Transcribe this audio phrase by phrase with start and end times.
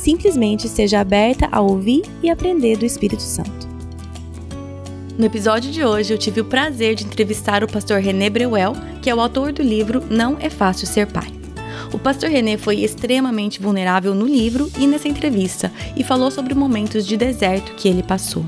[0.00, 3.68] Simplesmente seja aberta a ouvir e aprender do Espírito Santo.
[5.18, 8.72] No episódio de hoje, eu tive o prazer de entrevistar o pastor René Breuel,
[9.02, 11.30] que é o autor do livro Não é Fácil Ser Pai.
[11.92, 17.06] O pastor René foi extremamente vulnerável no livro e nessa entrevista e falou sobre momentos
[17.06, 18.42] de deserto que ele passou.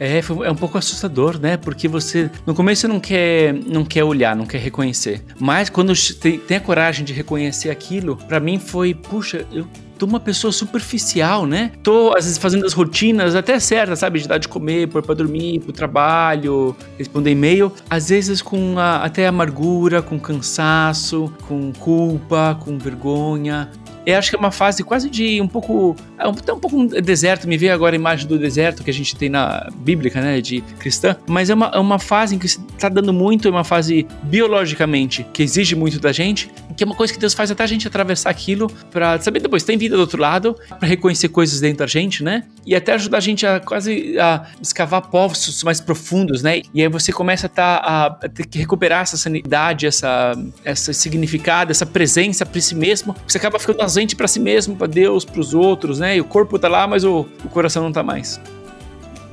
[0.00, 1.56] É, é um pouco assustador, né?
[1.56, 5.22] Porque você, no começo, você não quer, não quer olhar, não quer reconhecer.
[5.38, 9.66] Mas quando tem, a coragem de reconhecer aquilo, para mim foi, puxa, eu
[9.98, 11.72] tô uma pessoa superficial, né?
[11.82, 14.20] Tô, às vezes, fazendo as rotinas até certas, sabe?
[14.20, 17.72] De dar de comer, pôr pra dormir, pro trabalho, responder e-mail.
[17.90, 23.68] Às vezes com a, até amargura, com cansaço, com culpa, com vergonha.
[24.08, 25.94] Eu acho que é uma fase quase de um pouco.
[26.18, 27.46] É um, um pouco um deserto.
[27.46, 30.40] Me veio agora a imagem do deserto que a gente tem na bíblica, né?
[30.40, 31.14] De cristã.
[31.26, 35.26] Mas é uma, é uma fase em que está dando muito, é uma fase biologicamente
[35.30, 37.86] que exige muito da gente, que é uma coisa que Deus faz até a gente
[37.86, 41.86] atravessar aquilo para saber depois tem vida do outro lado, para reconhecer coisas dentro da
[41.86, 42.44] gente, né?
[42.64, 46.62] E até ajudar a gente a quase a escavar poços mais profundos, né?
[46.72, 50.32] E aí você começa a, tá, a ter que recuperar essa sanidade, essa,
[50.64, 53.14] essa significado, essa presença para si mesmo.
[53.26, 56.16] Você acaba ficando nas ausente para si mesmo, para Deus, para os outros, né?
[56.16, 58.40] E o corpo tá lá, mas o, o coração não tá mais.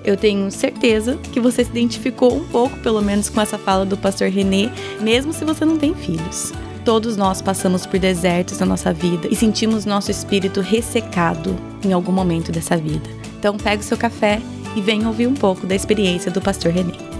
[0.03, 3.97] Eu tenho certeza que você se identificou um pouco, pelo menos, com essa fala do
[3.97, 6.51] pastor René, mesmo se você não tem filhos.
[6.83, 12.11] Todos nós passamos por desertos na nossa vida e sentimos nosso espírito ressecado em algum
[12.11, 13.09] momento dessa vida.
[13.39, 14.39] Então, pega o seu café
[14.75, 17.14] e venha ouvir um pouco da experiência do pastor René.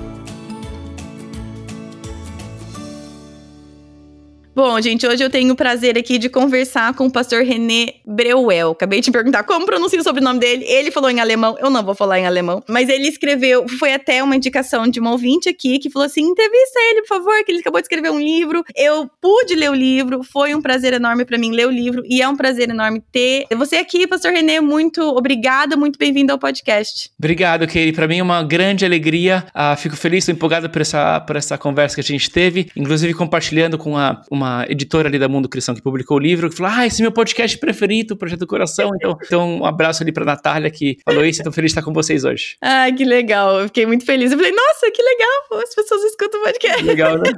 [4.55, 8.71] Bom, gente, hoje eu tenho o prazer aqui de conversar com o pastor René Breuel.
[8.71, 10.63] Acabei de perguntar como pronuncia o sobrenome dele.
[10.63, 14.23] Ele falou em alemão, eu não vou falar em alemão, mas ele escreveu, foi até
[14.23, 17.59] uma indicação de uma ouvinte aqui que falou assim: entrevista ele, por favor, que ele
[17.59, 18.63] acabou de escrever um livro.
[18.77, 22.21] Eu pude ler o livro, foi um prazer enorme para mim ler o livro e
[22.21, 24.61] é um prazer enorme ter você aqui, pastor René.
[24.61, 27.09] Muito obrigada, muito bem-vindo ao podcast.
[27.19, 27.91] Obrigado, Katie.
[27.91, 29.45] Para mim é uma grande alegria.
[29.49, 33.77] Uh, fico feliz, empolgado por essa, por essa conversa que a gente teve, inclusive compartilhando
[33.77, 36.71] com a, uma uma editora ali da Mundo Cristão que publicou o livro, que falou:
[36.75, 38.91] Ah, esse é meu podcast preferido, o Projeto do Coração.
[38.95, 41.39] Então, então um abraço ali pra Natália que falou isso.
[41.39, 42.55] Estou feliz de estar com vocês hoje.
[42.61, 43.59] Ah, que legal.
[43.59, 44.31] Eu fiquei muito feliz.
[44.31, 45.63] Eu falei, nossa, que legal.
[45.63, 46.83] As pessoas escutam o podcast.
[46.83, 47.31] Legal, né?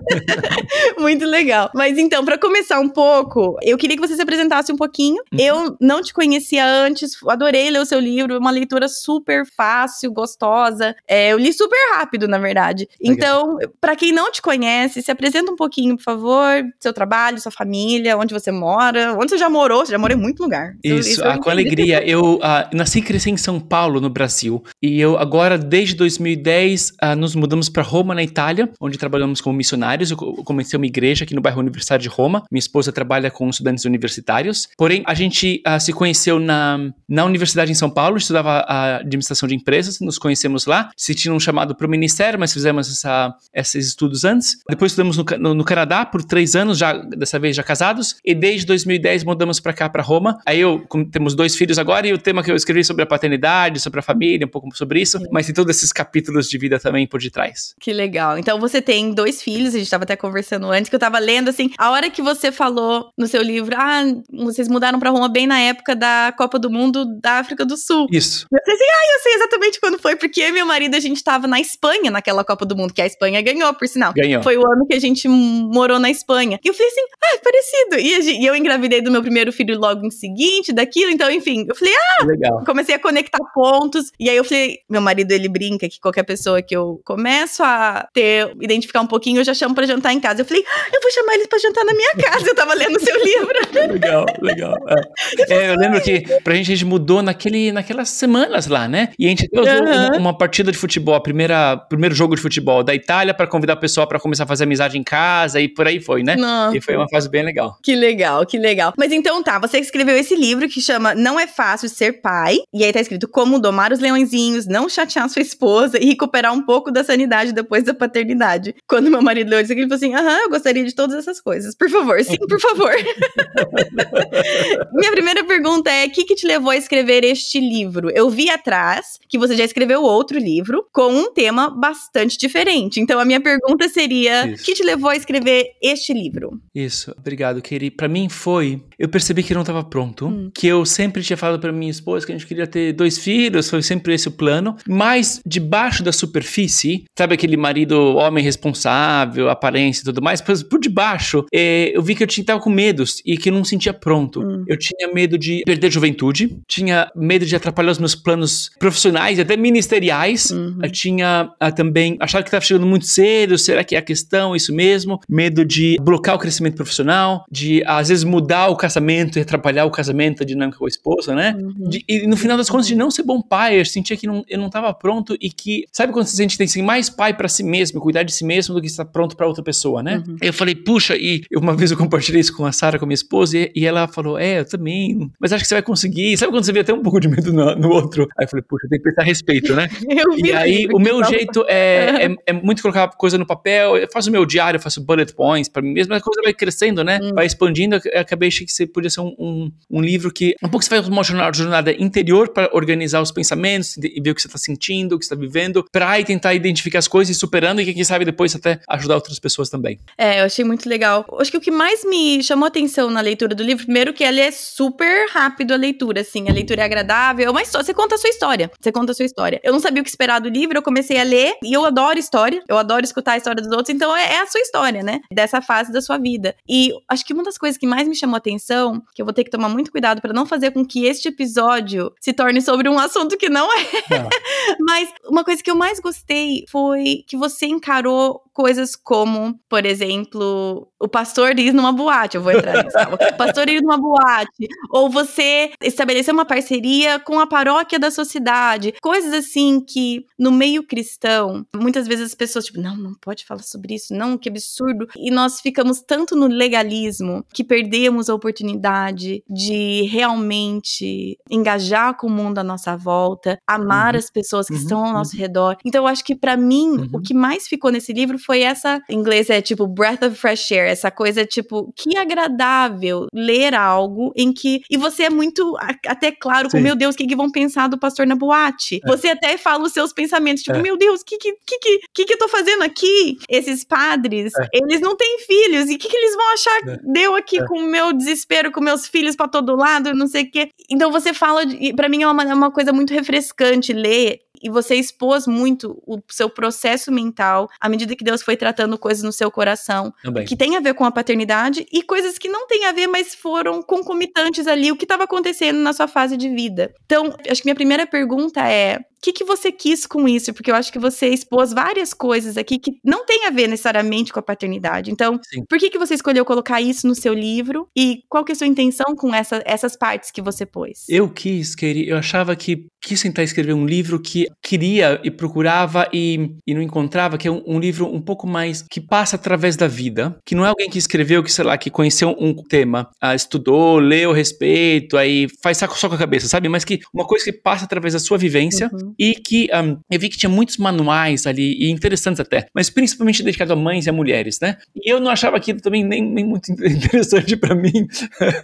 [0.99, 1.69] muito legal.
[1.73, 5.21] Mas então, para começar um pouco, eu queria que você se apresentasse um pouquinho.
[5.31, 5.39] Uhum.
[5.39, 10.95] Eu não te conhecia antes, adorei ler o seu livro, uma leitura super fácil, gostosa.
[11.07, 12.87] É, eu li super rápido, na verdade.
[13.01, 13.15] Legal.
[13.15, 17.51] Então, para quem não te conhece, se apresenta um pouquinho, por favor, seu trabalho, sua
[17.51, 20.73] família, onde você mora, onde você já morou, você já morou em muito lugar.
[20.83, 22.03] Isso, isso ah, com alegria.
[22.03, 22.41] Eu uh,
[22.73, 27.15] nasci e cresci em São Paulo, no Brasil, e eu agora, desde 2010, uh, ah,
[27.15, 30.09] nos mudamos para Roma, na Itália, onde trabalhamos como missionários.
[30.09, 32.43] Eu comecei uma igreja aqui no bairro Universitário de Roma.
[32.51, 34.67] Minha esposa trabalha com estudantes universitários.
[34.77, 38.65] Porém, a gente uh, se conheceu na, na universidade em São Paulo, estudava
[38.99, 40.89] administração de empresas, nos conhecemos lá.
[40.97, 44.57] Se um chamado para o ministério, mas fizemos essa, esses estudos antes.
[44.69, 48.15] Depois estudamos no, no, no Canadá por três anos, já já dessa vez já casados,
[48.23, 50.39] e desde 2010 mudamos para cá, para Roma.
[50.45, 53.79] Aí eu temos dois filhos agora e o tema que eu escrevi sobre a paternidade,
[53.79, 57.07] sobre a família, um pouco sobre isso, mas tem todos esses capítulos de vida também
[57.07, 57.73] por detrás.
[57.79, 58.37] Que legal.
[58.37, 61.49] Então você tem dois filhos, a gente estava até conversando antes que eu estava lendo
[61.49, 65.47] assim, a hora que você falou no seu livro, ah, vocês mudaram para Roma bem
[65.47, 68.07] na época da Copa do Mundo da África do Sul.
[68.11, 68.45] Isso.
[68.51, 71.47] Eu falei assim, ah, eu sei exatamente quando foi, porque meu marido a gente estava
[71.47, 74.13] na Espanha naquela Copa do Mundo, que a Espanha ganhou, por sinal.
[74.13, 74.43] Ganhou.
[74.43, 76.59] Foi o ano que a gente morou na Espanha.
[76.63, 78.37] E eu falei assim, ah, é parecido.
[78.37, 81.11] E, eu engravidei do meu primeiro filho logo em seguinte, daquilo.
[81.11, 82.63] Então, enfim, eu falei, ah, Legal.
[82.65, 84.11] comecei a conectar pontos.
[84.19, 88.07] E aí eu falei, meu marido, ele brinca que qualquer pessoa que eu começo a
[88.13, 90.41] ter, identificar um pouquinho, eu já chamo pra jantar em casa.
[90.41, 92.47] Eu falei, ah, eu vou chamar eles pra jantar na minha casa.
[92.47, 93.91] Eu tava lendo o seu livro.
[93.91, 94.75] legal, legal.
[94.87, 95.53] É.
[95.53, 99.09] é, eu lembro que pra gente, a gente mudou naquele, naquelas semanas lá, né?
[99.17, 99.81] E a gente deu uhum.
[99.81, 103.73] uma, uma, partida de futebol, a primeira, primeiro jogo de futebol da Itália, pra convidar
[103.73, 106.35] o pessoal pra começar a fazer amizade em casa e por aí foi, né?
[106.35, 106.56] Nossa.
[106.73, 107.77] E foi uma fase bem legal.
[107.81, 108.93] Que legal, que legal.
[108.97, 112.59] Mas então tá, você escreveu esse livro que chama Não é Fácil Ser Pai.
[112.73, 116.61] E aí tá escrito Como Domar os Leõezinhos, Não Chatear Sua Esposa e Recuperar um
[116.61, 118.75] pouco da sanidade depois da paternidade.
[118.87, 121.41] Quando meu marido leu isso aqui, ele falou assim: aham, eu gostaria de todas essas
[121.41, 121.75] coisas.
[121.75, 122.91] Por favor, sim, por favor.
[124.93, 128.09] Minha primeira pergunta é: o que, que te levou a escrever este livro?
[128.13, 132.99] Eu vi atrás que você já escreveu outro livro com um tema bastante diferente.
[132.99, 136.46] Então a minha pergunta seria: o que te levou a escrever este livro?
[136.73, 137.89] Isso, obrigado, Keri.
[137.91, 140.49] Para mim foi, eu percebi que não estava pronto, hum.
[140.53, 143.69] que eu sempre tinha falado para minha esposa que a gente queria ter dois filhos,
[143.69, 150.01] foi sempre esse o plano, mas debaixo da superfície, sabe aquele marido homem responsável, aparência
[150.01, 153.37] e tudo mais, por, debaixo, é, eu vi que eu tinha tava com medos e
[153.37, 154.41] que não sentia pronto.
[154.41, 154.63] Hum.
[154.67, 159.57] Eu tinha medo de perder juventude, tinha medo de atrapalhar os meus planos profissionais, até
[159.57, 160.49] ministeriais.
[160.49, 160.79] Uhum.
[160.81, 164.55] Eu tinha ah, também achava que estava chegando muito cedo, será que é a questão
[164.55, 165.19] isso mesmo?
[165.27, 169.91] Medo de bloquear o crescimento profissional, de às vezes mudar o casamento e atrapalhar o
[169.91, 171.55] casamento, a dinâmica com a esposa, né?
[171.57, 171.89] Uhum.
[171.89, 174.43] De, e no final das contas de não ser bom pai, eu sentia que não,
[174.47, 177.09] eu não estava pronto e que sabe quando você sente que tem que ser mais
[177.09, 180.01] pai para si mesmo, cuidar de si mesmo do que estar pronto para outra pessoa,
[180.01, 180.23] né?
[180.25, 180.37] Uhum.
[180.41, 183.15] Eu falei, puxa, e uma vez eu compartilhei isso com a Sara, com a minha
[183.15, 186.37] esposa, e, e, ela falou, é, eu também, mas acho que você vai conseguir.
[186.37, 188.27] Sabe quando você vê até um pouco de medo no, no outro?
[188.37, 189.89] Aí eu falei, puxa, tem que prestar respeito, né?
[190.43, 194.29] e aí o meu jeito é, é, é, muito colocar coisa no papel, eu faço
[194.29, 197.19] o meu diário, eu faço bullet points para mim mesmo, a coisa vai crescendo, né?
[197.21, 197.33] Hum.
[197.33, 200.89] Vai expandindo, eu acabei você podia ser um, um, um, livro que um pouco você
[200.89, 204.57] faz uma jornada, jornada interior para organizar os pensamentos e ver o que você está
[204.57, 208.03] sentindo, o que você está vivendo, para tentar identificar as coisas e superando e quem
[208.03, 209.99] sabe depois até ajudar outras pessoas também.
[210.17, 211.25] É, eu achei muito legal.
[211.39, 214.39] Acho que o que mais me chamou atenção na leitura do livro, primeiro que ele
[214.39, 218.17] é super rápido a leitura, assim, a leitura é agradável, mas só você conta a
[218.17, 218.71] sua história.
[218.79, 219.59] Você conta a sua história.
[219.63, 222.19] Eu não sabia o que esperar do livro, eu comecei a ler e eu adoro
[222.19, 225.21] história, eu adoro escutar a história dos outros, então é, é a sua história, né?
[225.31, 226.55] Dessa fase da sua vida.
[226.67, 228.66] E acho que uma das coisas que mais me chamou atenção,
[229.13, 232.13] que eu vou ter que tomar muito cuidado para não fazer com que este episódio
[232.19, 233.85] se torne sobre um assunto que não é.
[234.09, 234.29] Não.
[234.85, 240.87] mas uma coisa que eu mais gostei foi que você encarou coisas como, por exemplo,
[240.99, 243.09] o pastor ir numa boate, eu vou entrar nisso, tá?
[243.13, 248.25] o pastor ir numa boate, ou você estabelecer uma parceria com a paróquia da sua
[248.25, 253.45] cidade, coisas assim que no meio cristão, muitas vezes as pessoas tipo, não, não pode
[253.45, 258.35] falar sobre isso, não, que absurdo, e nós ficamos tanto no legalismo que perdemos a
[258.35, 264.19] oportunidade de realmente engajar com o mundo à nossa volta, amar uhum.
[264.19, 264.79] as pessoas que uhum.
[264.79, 265.41] estão ao nosso uhum.
[265.41, 265.77] redor.
[265.85, 267.21] Então eu acho que para mim, o uhum.
[267.21, 270.86] que mais ficou nesse livro foi essa, em inglês é tipo breath of fresh air,
[270.87, 275.75] essa coisa tipo, que agradável ler algo em que, e você é muito
[276.05, 278.99] até claro com, meu Deus, o que, que vão pensar do pastor na boate?
[279.03, 279.07] É.
[279.07, 280.81] Você até fala os seus pensamentos, tipo, é.
[280.81, 283.37] meu Deus, o que que, que, que, que, eu tô fazendo aqui?
[283.49, 284.67] Esses padres, é.
[284.73, 286.99] eles não têm filhos, e o que, que eles vão achar é.
[287.03, 287.65] deu aqui é.
[287.65, 290.69] com o meu desespero, com meus filhos para todo lado, não sei o quê.
[290.89, 291.61] Então você fala,
[291.95, 296.19] para mim é uma, é uma coisa muito refrescante ler e você expôs muito o
[296.29, 300.45] seu processo mental à medida que Deus foi tratando coisas no seu coração Também.
[300.45, 303.35] que tem a ver com a paternidade e coisas que não tem a ver, mas
[303.35, 306.93] foram concomitantes ali, o que estava acontecendo na sua fase de vida.
[307.05, 310.53] Então, acho que minha primeira pergunta é: que, que você quis com isso?
[310.53, 314.31] Porque eu acho que você expôs várias coisas aqui que não tem a ver necessariamente
[314.31, 315.11] com a paternidade.
[315.11, 315.63] Então, Sim.
[315.67, 317.87] por que, que você escolheu colocar isso no seu livro?
[317.95, 321.05] E qual que é a sua intenção com essa, essas partes que você pôs?
[321.09, 326.07] Eu quis, queria, eu achava que quis tentar escrever um livro que queria e procurava
[326.11, 329.75] e, e não encontrava, que é um, um, livro um pouco mais que passa através
[329.77, 333.09] da vida, que não é alguém que escreveu, que sei lá, que conheceu um tema,
[333.21, 336.67] ah, estudou, leu a respeito, aí faz saco só com a cabeça, sabe?
[336.67, 340.19] Mas que uma coisa que passa através da sua vivência uhum e que um, eu
[340.19, 344.09] vi que tinha muitos manuais ali, e interessantes até, mas principalmente dedicado a mães e
[344.09, 344.77] a mulheres, né?
[344.95, 348.07] E eu não achava aquilo também nem, nem muito interessante para mim.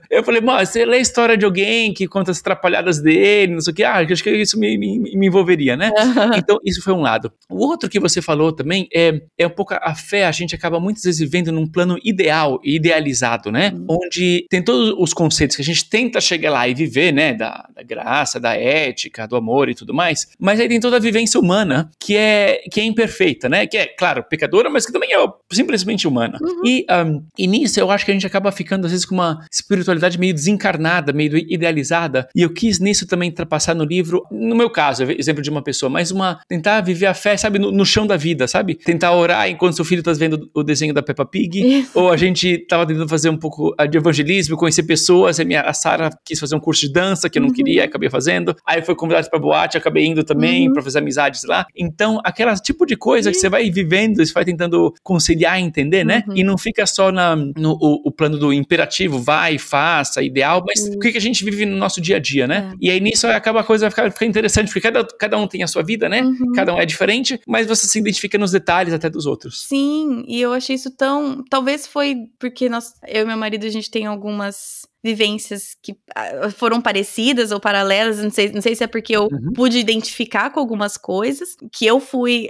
[0.10, 3.62] eu falei, mas você lê a história de alguém que conta as atrapalhadas dele, não
[3.62, 5.92] sei o que, ah, acho que isso me, me, me envolveria, né?
[6.38, 7.32] então, isso foi um lado.
[7.50, 10.80] O outro que você falou também é, é um pouco a fé, a gente acaba
[10.80, 13.72] muitas vezes vivendo num plano ideal e idealizado, né?
[13.74, 13.98] Uhum.
[14.02, 17.34] Onde tem todos os conceitos que a gente tenta chegar lá e viver, né?
[17.34, 21.00] Da, da graça, da ética, do amor e tudo mais, mas aí tem toda a
[21.00, 23.68] vivência humana que é, que é imperfeita, né?
[23.68, 25.18] Que é, claro, pecadora, mas que também é
[25.52, 26.38] simplesmente humana.
[26.42, 26.62] Uhum.
[26.66, 29.46] E, um, e nisso eu acho que a gente acaba ficando, às vezes, com uma
[29.52, 32.28] espiritualidade meio desencarnada, meio idealizada.
[32.36, 35.90] E eu quis nisso também trapassar no livro, no meu caso, exemplo de uma pessoa,
[35.90, 38.76] mas uma tentar viver a fé, sabe, no, no chão da vida, sabe?
[38.76, 41.92] Tentar orar enquanto seu filho tá vendo o desenho da Peppa Pig, Isso.
[41.94, 45.40] ou a gente tava tentando fazer um pouco de evangelismo, conhecer pessoas.
[45.40, 47.56] A, minha, a Sara quis fazer um curso de dança que eu não uhum.
[47.56, 48.56] queria, acabei fazendo.
[48.66, 50.74] Aí foi convidado para boate, acabei indo também uhum.
[50.74, 51.66] para fazer amizades lá.
[51.76, 56.04] Então, aquele tipo de coisa que você vai vivendo, você vai tentando conciliar e entender,
[56.04, 56.24] né?
[56.28, 56.38] Uhum.
[56.38, 60.88] E não fica só na, no o, o, plano do imperativo, vai, faça, ideal, mas
[60.88, 60.96] uhum.
[60.96, 62.72] o que, que a gente vive no nosso dia a dia, né?
[62.74, 62.78] É.
[62.82, 65.68] E aí nisso acaba a coisa ficar, ficar interessante, porque cada, cada um tem a
[65.68, 66.22] sua vida, né?
[66.22, 66.52] Uhum.
[66.54, 69.66] Cada um é diferente, mas você se identifica nos detalhes até dos outros.
[69.68, 71.44] Sim, e eu achei isso tão.
[71.50, 76.50] Talvez foi porque nós, eu e meu marido, a gente tem algumas vivências que ah,
[76.50, 79.54] foram parecidas ou paralelas, não sei, não sei se é porque eu uhum.
[79.54, 82.48] pude identificar com algumas coisas, que eu fui,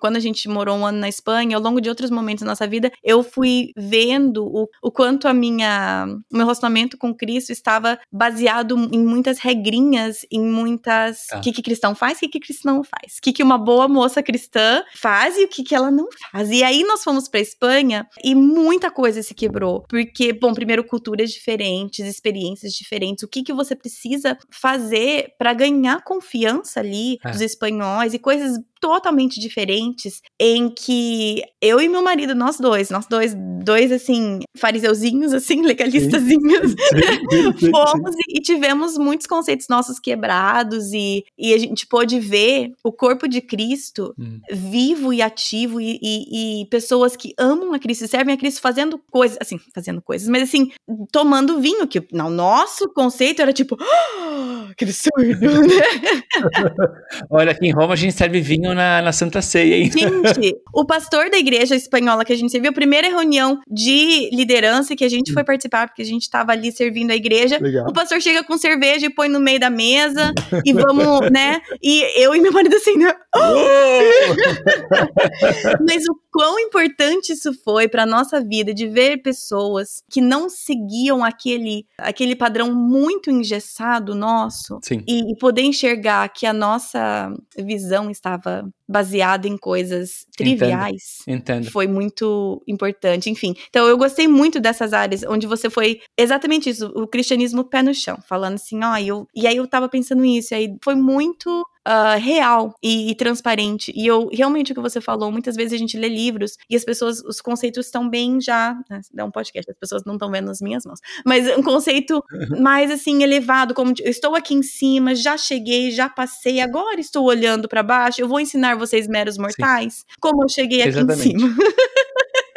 [0.00, 2.66] quando a gente morou um ano na Espanha, ao longo de outros momentos da nossa
[2.66, 7.98] vida, eu fui vendo o, o quanto a minha, o meu relacionamento com Cristo estava
[8.10, 11.40] baseado em muitas regrinhas, em muitas, o ah.
[11.40, 13.86] que que cristão faz, o que que cristão não faz, o que que uma boa
[13.86, 16.50] moça cristã faz e o que que ela não faz.
[16.50, 21.30] E aí nós fomos para Espanha e muita coisa se quebrou, porque, bom, primeiro culturas
[21.30, 27.30] diferentes, diferentes, experiências diferentes, o que, que você precisa fazer para ganhar confiança ali é.
[27.30, 33.06] dos espanhóis e coisas totalmente diferentes em que eu e meu marido, nós dois, nós
[33.06, 36.74] dois, dois assim, fariseuzinhos, assim, legalistazinhos,
[37.70, 42.90] fomos e, e, tivemos muitos conceitos nossos quebrados e, e a gente pôde ver o
[42.90, 44.40] corpo de Cristo hum.
[44.50, 49.00] vivo e ativo e, e, e, pessoas que amam a Cristo, servem a Cristo fazendo
[49.12, 50.72] coisas, assim, fazendo coisas, mas assim,
[51.12, 56.22] tomando vinho, que no nosso conceito era tipo, oh, que absurdo, né?
[57.30, 59.90] Olha, aqui em Roma a gente serve vinho na, na Santa Ceia, hein?
[59.92, 64.96] Gente, o pastor da igreja espanhola que a gente serviu, a primeira reunião de liderança
[64.96, 67.86] que a gente foi participar, porque a gente estava ali servindo a igreja, Legal.
[67.88, 70.32] o pastor chega com cerveja e põe no meio da mesa
[70.64, 71.60] e vamos, né?
[71.82, 73.14] E eu e meu marido assim, né?
[75.88, 81.24] Mas o quão importante isso foi para nossa vida de ver pessoas que não seguiam
[81.24, 88.61] aquele aquele padrão muito engessado nosso e, e poder enxergar que a nossa visão estava
[88.62, 91.36] the baseada em coisas triviais Entendo.
[91.36, 91.70] Entendo.
[91.70, 93.30] foi muito importante.
[93.30, 97.82] Enfim, então eu gostei muito dessas áreas onde você foi exatamente isso, o cristianismo pé
[97.82, 100.94] no chão, falando assim, ó, eu, e aí eu tava pensando nisso, e aí foi
[100.94, 103.92] muito uh, real e, e, transparente.
[103.94, 106.84] E eu, realmente, o que você falou, muitas vezes a gente lê livros e as
[106.84, 108.74] pessoas, os conceitos estão bem já.
[108.88, 111.00] Né, dá um podcast, as pessoas não estão vendo nas minhas mãos.
[111.24, 112.22] Mas um conceito
[112.60, 117.24] mais assim, elevado, como eu estou aqui em cima, já cheguei, já passei, agora estou
[117.24, 120.04] olhando para baixo, eu vou ensinar vocês, meros mortais, Sim.
[120.20, 121.20] como eu cheguei Exatamente.
[121.20, 121.56] aqui em cima.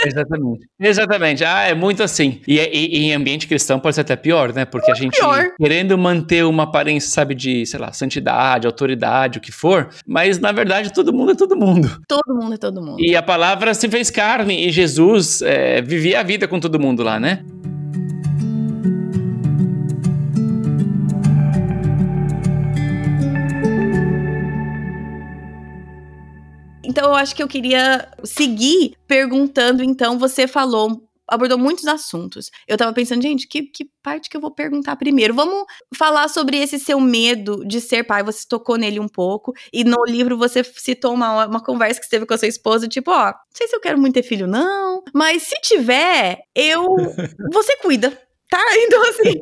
[0.05, 0.67] Exatamente.
[0.79, 1.43] Exatamente.
[1.43, 2.41] Ah, é muito assim.
[2.47, 4.65] E, e, e, em ambiente cristão pode ser até pior, né?
[4.65, 5.51] Porque a gente pior.
[5.57, 10.51] querendo manter uma aparência, sabe, de, sei lá, santidade, autoridade, o que for, mas na
[10.51, 12.01] verdade todo mundo é todo mundo.
[12.07, 12.97] Todo mundo é todo mundo.
[12.99, 17.01] E a palavra se fez carne e Jesus é, vivia a vida com todo mundo
[17.03, 17.43] lá, né?
[26.95, 32.49] Então eu acho que eu queria seguir perguntando, então, você falou abordou muitos assuntos.
[32.67, 35.33] Eu tava pensando, gente, que, que parte que eu vou perguntar primeiro?
[35.33, 38.23] Vamos falar sobre esse seu medo de ser pai.
[38.23, 39.51] Você tocou nele um pouco.
[39.73, 42.87] E no livro você citou uma, uma conversa que você teve com a sua esposa,
[42.87, 45.03] tipo, ó, não sei se eu quero muito ter filho, não.
[45.13, 46.85] Mas se tiver, eu.
[47.51, 48.24] Você cuida.
[48.49, 49.41] Tá, então assim,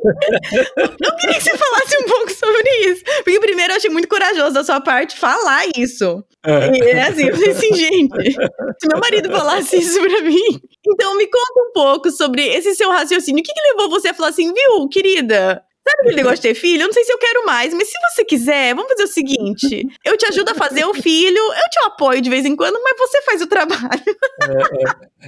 [1.04, 3.04] eu queria que você falasse um pouco sobre isso.
[3.22, 6.24] Porque primeiro eu achei muito corajoso da sua parte falar isso.
[6.44, 6.70] É.
[6.76, 10.60] E é assim, eu falei assim, gente, se meu marido falasse isso pra mim.
[10.86, 13.40] Então me conta um pouco sobre esse seu raciocínio.
[13.40, 15.62] O que, que levou você a falar assim, viu, querida?
[15.86, 16.82] Sabe aquele negócio de ter filho?
[16.82, 19.86] Eu não sei se eu quero mais, mas se você quiser, vamos fazer o seguinte:
[20.02, 22.96] eu te ajudo a fazer o filho, eu te apoio de vez em quando, mas
[22.98, 24.02] você faz o trabalho.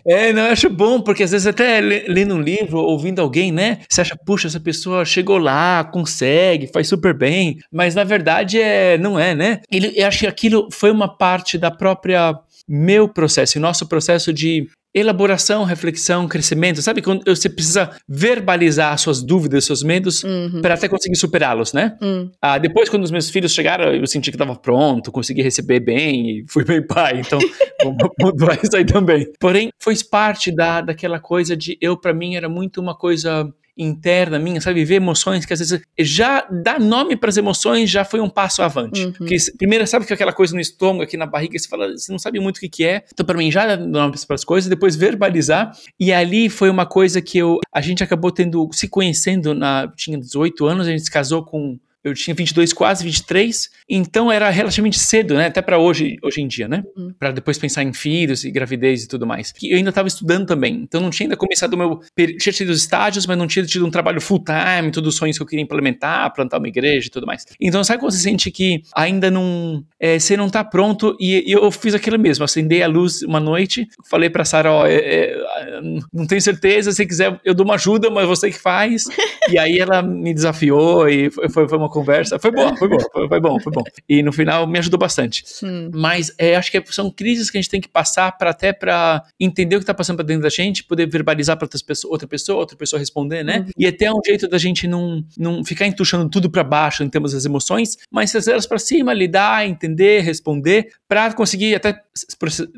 [0.06, 0.28] É, é.
[0.28, 3.80] é não, eu acho bom, porque às vezes até lendo um livro, ouvindo alguém, né?
[3.88, 8.96] Você acha, puxa, essa pessoa chegou lá, consegue, faz super bem, mas na verdade é,
[8.96, 9.60] não é, né?
[9.70, 12.34] Ele, eu acho que aquilo foi uma parte da própria
[12.68, 17.03] meu processo, nosso processo de elaboração, reflexão, crescimento, sabe?
[17.03, 20.62] Quando você precisa verbalizar suas dúvidas, seus medos, uhum.
[20.62, 21.99] para até conseguir superá-los, né?
[22.00, 22.31] Uhum.
[22.41, 26.31] Ah, depois, quando os meus filhos chegaram, eu senti que estava pronto, consegui receber bem
[26.31, 27.38] e fui bem pai, então
[28.19, 29.31] mudou isso aí também.
[29.38, 34.38] Porém, foi parte da, daquela coisa de eu, para mim, era muito uma coisa interna
[34.38, 34.80] minha, sabe?
[34.80, 38.62] Viver emoções que às vezes já dá nome para as emoções já foi um passo
[38.62, 39.04] avante.
[39.04, 39.12] Uhum.
[39.12, 42.18] Porque primeiro sabe que aquela coisa no estômago, aqui na barriga, você fala, você não
[42.18, 43.04] sabe muito o que, que é.
[43.12, 45.76] Então para mim já dá nome para as coisas, depois verbalizar.
[46.00, 50.18] E ali foi uma coisa que eu a gente acabou tendo se conhecendo na tinha
[50.18, 54.99] 18 anos, a gente se casou com eu tinha 22, quase 23, então era relativamente
[54.99, 55.47] cedo, né?
[55.47, 56.83] Até para hoje, hoje em dia, né?
[56.97, 57.12] Uhum.
[57.19, 59.52] Para depois pensar em filhos e gravidez e tudo mais.
[59.62, 62.00] E eu ainda estava estudando também, então não tinha ainda começado o meu.
[62.38, 65.37] Tinha tido os estágios, mas não tinha tido um trabalho full time, todos os sonhos
[65.37, 67.45] que eu queria implementar, plantar uma igreja e tudo mais.
[67.61, 69.85] Então, sabe quando você sente que ainda não.
[70.00, 71.16] É, você não tá pronto?
[71.21, 74.87] E, e, eu fiz aquilo mesmo, acendei a luz uma noite, falei pra Sara: Ó,
[74.87, 75.81] é, é,
[76.12, 79.05] não tenho certeza, se quiser, eu dou uma ajuda, mas você que faz.
[79.49, 82.38] e aí ela me desafiou e foi, foi uma conversa.
[82.38, 83.85] Foi bom, foi bom, foi, foi bom, foi bom.
[84.09, 85.45] E no final me ajudou bastante.
[85.62, 85.90] Hum.
[85.95, 89.23] Mas é, acho que são crises que a gente tem que passar para até para
[89.38, 91.68] entender o que está passando para dentro da gente, poder verbalizar para
[92.04, 93.59] outra pessoa, outra pessoa responder, né?
[93.61, 93.71] Uhum.
[93.78, 97.33] E até um jeito da gente não, não ficar entuchando tudo para baixo em termos
[97.33, 102.00] das emoções, mas trazer elas para cima, lidar, entender, responder, para conseguir até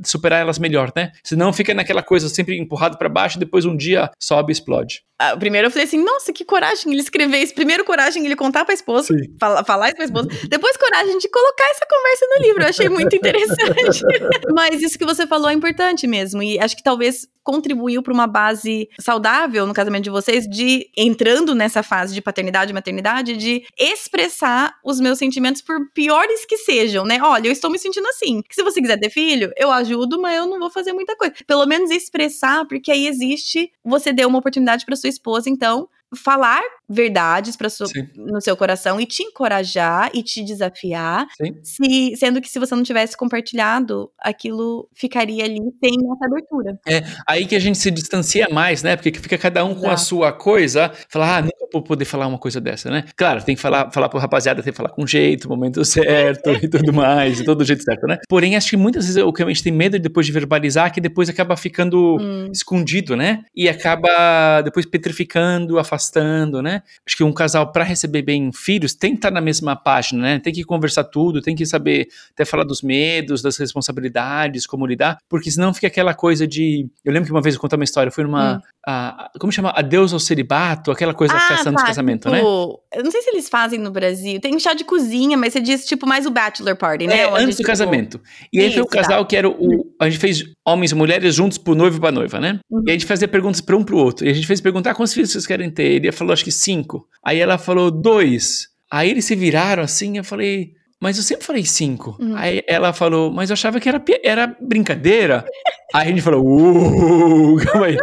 [0.05, 1.13] superar elas melhor, né?
[1.23, 5.03] Senão fica naquela coisa sempre empurrado para baixo e depois um dia sobe e explode.
[5.21, 7.53] Ah, primeiro eu falei assim, nossa, que coragem ele escrever isso.
[7.53, 10.29] Primeiro coragem ele contar pra esposa, falar, falar isso pra esposa.
[10.49, 10.88] Depois coragem
[11.19, 12.63] de colocar essa conversa no livro.
[12.63, 14.03] Eu achei muito interessante.
[14.55, 16.43] Mas isso que você falou é importante mesmo.
[16.43, 21.55] E acho que talvez contribuiu para uma base saudável no casamento de vocês, de entrando
[21.55, 27.07] nessa fase de paternidade e maternidade, de expressar os meus sentimentos por piores que sejam,
[27.07, 27.19] né?
[27.23, 28.43] Olha, eu estou me sentindo assim.
[28.43, 31.35] Que se você quiser ter filho, eu ajudo, mas eu não vou fazer muita coisa.
[31.47, 36.63] Pelo menos expressar, porque aí existe, você deu uma oportunidade para sua esposa, então, falar
[36.89, 37.69] verdades para
[38.17, 41.27] no seu coração e te encorajar e te desafiar,
[41.63, 46.81] se, sendo que se você não tivesse compartilhado, aquilo ficaria ali sem essa abertura.
[46.87, 48.97] É aí que a gente se distancia mais, né?
[48.97, 49.83] Porque fica cada um Exato.
[49.83, 53.05] com a sua coisa, falar, ah, nunca poder falar uma coisa dessa, né?
[53.17, 56.69] Claro, tem que falar, falar pro rapaziada, tem que falar com jeito, momento certo e
[56.69, 58.19] tudo mais, e todo jeito certo, né?
[58.29, 61.01] Porém, acho que muitas vezes o que a gente tem medo depois de verbalizar, que
[61.01, 62.49] depois acaba ficando hum.
[62.53, 63.45] escondido, né?
[63.55, 66.83] E acaba depois petrificando, afastando, né?
[67.07, 70.39] Acho que um casal, para receber bem filhos, tem que estar na mesma página, né?
[70.39, 75.19] Tem que conversar tudo, tem que saber até falar dos medos, das responsabilidades, como lidar,
[75.29, 76.89] porque senão fica aquela coisa de.
[77.05, 78.57] Eu lembro que uma vez eu contei uma história, foi numa.
[78.57, 78.61] Hum.
[78.87, 79.71] A, como chama?
[79.77, 82.39] Adeus ao celibato, aquela coisa ah, antes do tá, casamento, né?
[82.39, 82.99] tipo, né?
[82.99, 84.41] Eu não sei se eles fazem no Brasil.
[84.41, 87.21] Tem um chá de cozinha, mas você diz tipo mais o bachelor party, né?
[87.21, 87.67] É, Onde, antes do tipo...
[87.67, 88.21] casamento.
[88.53, 89.29] E aí foi o casal tá.
[89.29, 89.95] que era o.
[90.01, 92.61] A gente fez homens e mulheres juntos pro noivo e pra noiva, né?
[92.71, 92.83] Uhum.
[92.87, 94.27] E a gente fazia perguntas para um pro outro.
[94.27, 95.85] E a gente fez perguntar quantos filhos vocês querem ter.
[95.85, 97.07] Ele falou, acho que cinco.
[97.25, 98.69] Aí ela falou, dois.
[98.91, 102.17] Aí eles se viraram assim, eu falei, mas eu sempre falei cinco.
[102.19, 102.35] Uhum.
[102.37, 105.45] Aí ela falou, mas eu achava que era, era brincadeira.
[105.95, 107.97] aí a gente falou, uh, calma aí.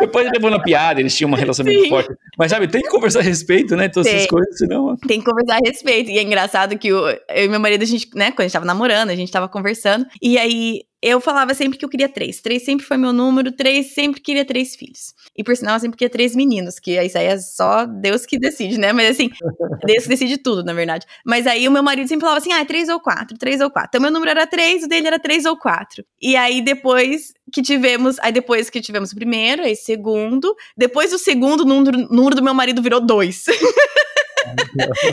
[0.00, 2.10] Depois levou na piada, eles tinham uma relação muito forte.
[2.38, 3.88] Mas sabe, tem que conversar a respeito, né?
[3.88, 4.16] Todas tem.
[4.16, 4.96] essas coisas, senão.
[5.06, 6.10] Tem que conversar a respeito.
[6.10, 8.52] E é engraçado que eu, eu e meu marido, a gente, né, quando a gente
[8.52, 10.06] tava namorando, a gente tava conversando.
[10.20, 12.40] E aí eu falava sempre que eu queria três.
[12.40, 15.12] Três sempre foi meu número, três sempre queria três filhos.
[15.36, 18.38] E por sinal, eu sempre queria três meninos, que isso aí é só Deus que
[18.38, 18.92] decide, né?
[18.92, 19.28] Mas assim,
[19.84, 21.04] Deus que decide tudo, na verdade.
[21.26, 23.68] Mas aí o meu marido sempre falava assim: ah, é três ou quatro, três ou
[23.68, 23.88] quatro.
[23.88, 26.04] Então meu número era três, o dele era três ou quatro.
[26.20, 27.21] E aí depois
[27.52, 31.98] que tivemos, aí depois que tivemos o primeiro, aí segundo, depois do segundo, o número,
[32.10, 33.44] número do meu marido virou dois.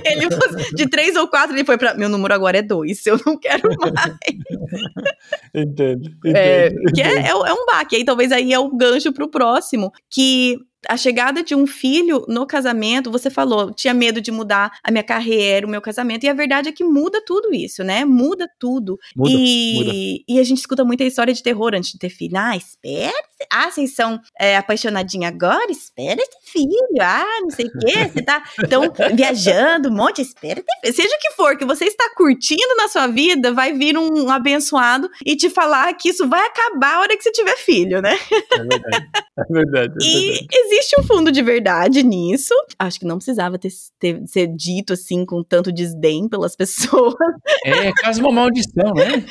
[0.06, 0.28] ele
[0.74, 3.70] de três ou quatro, ele foi para meu número agora é dois, eu não quero
[3.78, 4.16] mais.
[5.54, 6.10] entendo.
[6.26, 7.96] entendo, é, Que é, é, é, um baque.
[7.96, 12.46] Aí talvez aí é o gancho pro próximo, que a chegada de um filho no
[12.46, 16.34] casamento, você falou, tinha medo de mudar a minha carreira, o meu casamento, e a
[16.34, 18.06] verdade é que muda tudo isso, né?
[18.06, 18.98] Muda tudo.
[19.16, 19.92] Muda, e, muda.
[20.28, 22.38] e a gente escuta muita história de terror antes de ter filho.
[22.38, 23.14] Ah, espera.
[23.52, 25.72] Ah, vocês são é, apaixonadinhos agora?
[25.72, 27.02] Espera ter filho.
[27.02, 28.10] Ah, não sei o quê.
[28.12, 28.84] Você tá tão
[29.16, 30.22] viajando um monte.
[30.22, 30.96] Espera ter filho.
[30.96, 35.10] Seja o que for que você está curtindo na sua vida, vai vir um abençoado
[35.26, 38.18] e te falar que isso vai acabar a hora que você tiver filho, né?
[38.32, 39.08] É verdade.
[39.38, 39.94] É verdade.
[40.00, 40.50] É verdade.
[40.52, 42.54] E existe um fundo de verdade nisso.
[42.78, 47.16] Acho que não precisava ter, ter ser dito assim com tanto desdém pelas pessoas.
[47.66, 49.26] É, quase uma maldição, né?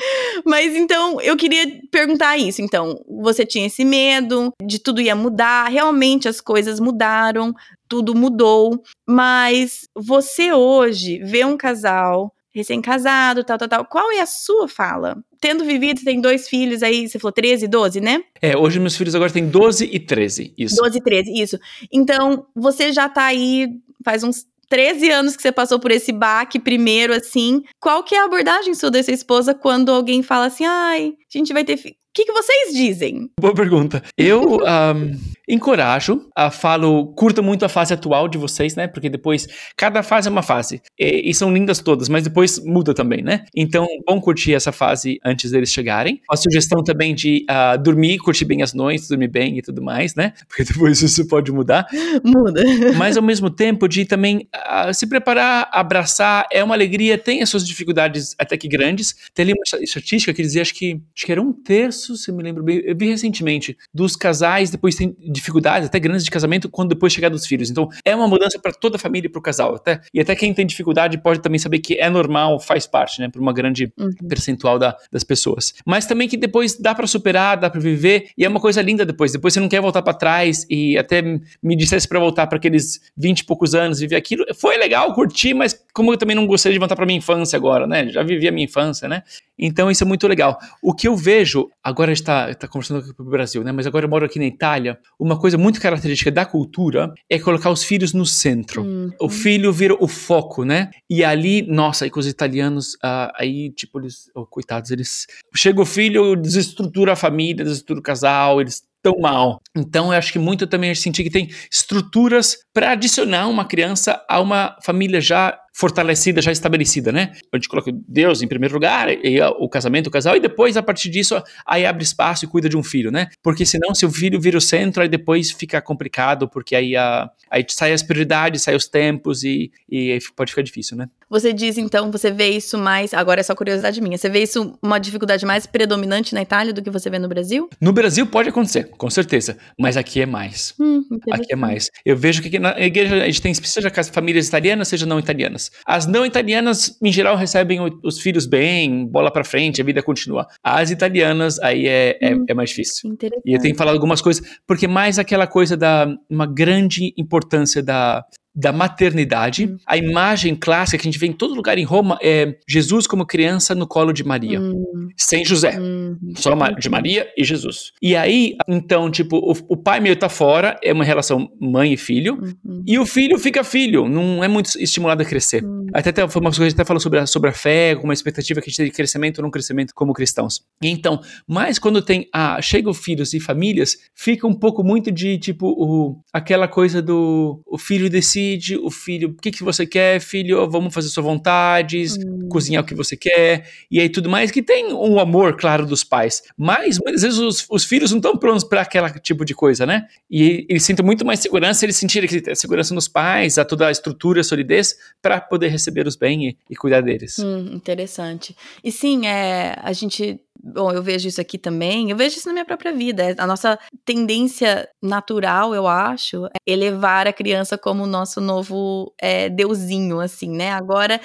[0.45, 2.61] Mas então, eu queria perguntar isso.
[2.61, 7.53] Então, você tinha esse medo de tudo ia mudar, realmente as coisas mudaram,
[7.87, 13.85] tudo mudou, mas você hoje vê um casal recém-casado, tal, tal, tal.
[13.85, 15.17] Qual é a sua fala?
[15.41, 18.23] Tendo vivido, tem dois filhos aí, você falou 13 e 12, né?
[18.41, 20.75] É, hoje meus filhos agora têm 12 e 13, isso.
[20.75, 21.59] 12 e 13, isso.
[21.91, 23.69] Então, você já tá aí
[24.03, 27.63] faz uns 13 anos que você passou por esse baque primeiro, assim.
[27.79, 31.51] Qual que é a abordagem sua dessa esposa quando alguém fala assim, ai, a gente
[31.51, 31.75] vai ter...
[31.75, 33.29] O que, que vocês dizem?
[33.39, 34.03] Boa pergunta.
[34.17, 35.19] Eu, um,
[35.49, 38.87] encorajo, uh, falo, curta muito a fase atual de vocês, né?
[38.87, 40.81] Porque depois, cada fase é uma fase.
[40.97, 43.45] E, e são lindas todas, mas depois muda também, né?
[43.55, 46.21] Então, bom curtir essa fase antes deles chegarem.
[46.29, 50.13] A sugestão também de uh, dormir, curtir bem as noites, dormir bem e tudo mais,
[50.13, 50.33] né?
[50.47, 51.87] Porque depois isso pode mudar.
[52.23, 52.63] Muda.
[52.95, 57.49] Mas ao mesmo tempo de também uh, se preparar, abraçar, é uma alegria, tem as
[57.49, 59.15] suas dificuldades até que grandes.
[59.33, 62.35] Tem ali uma estatística que dizia, acho que, acho que era um terço, se eu
[62.35, 66.69] me lembro bem, eu vi recentemente, dos casais depois tem dificuldades até grandes de casamento
[66.69, 67.69] quando depois chegar dos filhos.
[67.69, 69.75] Então é uma mudança para toda a família e para o casal.
[69.75, 73.29] Até, e até quem tem dificuldade pode também saber que é normal, faz parte, né?
[73.29, 74.11] Para uma grande uhum.
[74.27, 75.73] percentual da, das pessoas.
[75.85, 79.05] Mas também que depois dá para superar, dá para viver e é uma coisa linda
[79.05, 79.31] depois.
[79.31, 82.99] Depois você não quer voltar para trás e até me dissesse para voltar para aqueles
[83.17, 84.45] 20 e poucos anos, viver aquilo.
[84.55, 87.87] Foi legal, curti, mas como eu também não gostaria de voltar para minha infância agora,
[87.87, 88.09] né?
[88.09, 89.23] Já vivi a minha infância, né?
[89.57, 90.57] Então isso é muito legal.
[90.81, 93.71] O que eu vejo, agora está tá conversando aqui para o Brasil, né?
[93.71, 94.97] Mas agora eu moro aqui na Itália.
[95.19, 98.83] Uma coisa muito característica da cultura é colocar os filhos no centro.
[98.83, 99.11] Uhum.
[99.19, 100.89] O filho vira o foco, né?
[101.09, 105.81] E ali, nossa, aí com os italianos, uh, aí tipo eles, oh, coitados, eles chega
[105.81, 109.61] o filho, desestrutura a família, desestrutura o casal, eles tão mal.
[109.75, 113.65] Então, eu acho que muito também a gente sentir que tem estruturas para adicionar uma
[113.65, 117.31] criança a uma família já fortalecida, já estabelecida, né?
[117.53, 120.83] A gente coloca Deus em primeiro lugar, e o casamento, o casal, e depois, a
[120.83, 123.29] partir disso, aí abre espaço e cuida de um filho, né?
[123.41, 127.29] Porque senão, se o filho vira o centro, aí depois fica complicado, porque aí, a,
[127.49, 131.07] aí sai as prioridades, sai os tempos e, e pode ficar difícil, né?
[131.29, 134.77] Você diz, então, você vê isso mais, agora é só curiosidade minha, você vê isso
[134.81, 137.69] uma dificuldade mais predominante na Itália do que você vê no Brasil?
[137.79, 140.73] No Brasil pode acontecer, com certeza, mas aqui é mais.
[140.77, 141.89] Hum, aqui é mais.
[142.03, 145.68] Eu vejo que na igreja a gente tem, seja famílias italianas, seja não italianas.
[145.85, 150.47] As não italianas, em geral, recebem os filhos bem, bola para frente, a vida continua.
[150.63, 153.17] As italianas, aí é, é, hum, é mais difícil.
[153.45, 158.23] E eu tenho falado algumas coisas, porque mais aquela coisa da uma grande importância da
[158.55, 159.67] da maternidade.
[159.67, 159.77] Hum.
[159.85, 163.25] A imagem clássica que a gente vê em todo lugar em Roma é Jesus como
[163.25, 165.07] criança no colo de Maria, hum.
[165.17, 165.79] sem José.
[165.79, 166.17] Hum.
[166.35, 167.91] Só de Maria e Jesus.
[168.01, 171.97] E aí, então, tipo, o, o, pai meio tá fora, é uma relação mãe e
[171.97, 172.83] filho, uhum.
[172.85, 175.63] e o filho fica filho, não é muito estimulado a crescer.
[175.93, 177.95] Até, até foi uma coisa que a gente até falou sobre a, sobre a fé,
[177.95, 180.61] com uma expectativa que a gente tem de crescimento ou não crescimento como cristãos.
[180.83, 185.37] E então, mas quando tem, ah, chegam filhos e famílias, fica um pouco muito de,
[185.37, 189.85] tipo, o, aquela coisa do o filho decide decide, o filho, o que, que você
[189.85, 192.47] quer, filho, vamos fazer suas vontades, hum.
[192.49, 196.03] cozinhar o que você quer, e aí tudo mais, que tem um amor, claro, dos
[196.03, 196.43] pais.
[196.57, 200.07] Mas muitas vezes os, os filhos não estão prontos para aquele tipo de coisa, né?
[200.29, 203.87] E eles sentem muito mais segurança, eles sentirem que tem segurança nos pais, a toda
[203.87, 207.39] a estrutura, a solidez, para poder recebê-los bem e, e, cuidar deles.
[207.39, 208.55] Hum, interessante.
[208.83, 212.53] E sim, é, a gente Bom, eu vejo isso aqui também, eu vejo isso na
[212.53, 213.33] minha própria vida.
[213.37, 219.47] A nossa tendência natural, eu acho, é elevar a criança como o nosso novo é,
[219.49, 220.71] deusinho, assim, né?
[220.71, 221.19] Agora,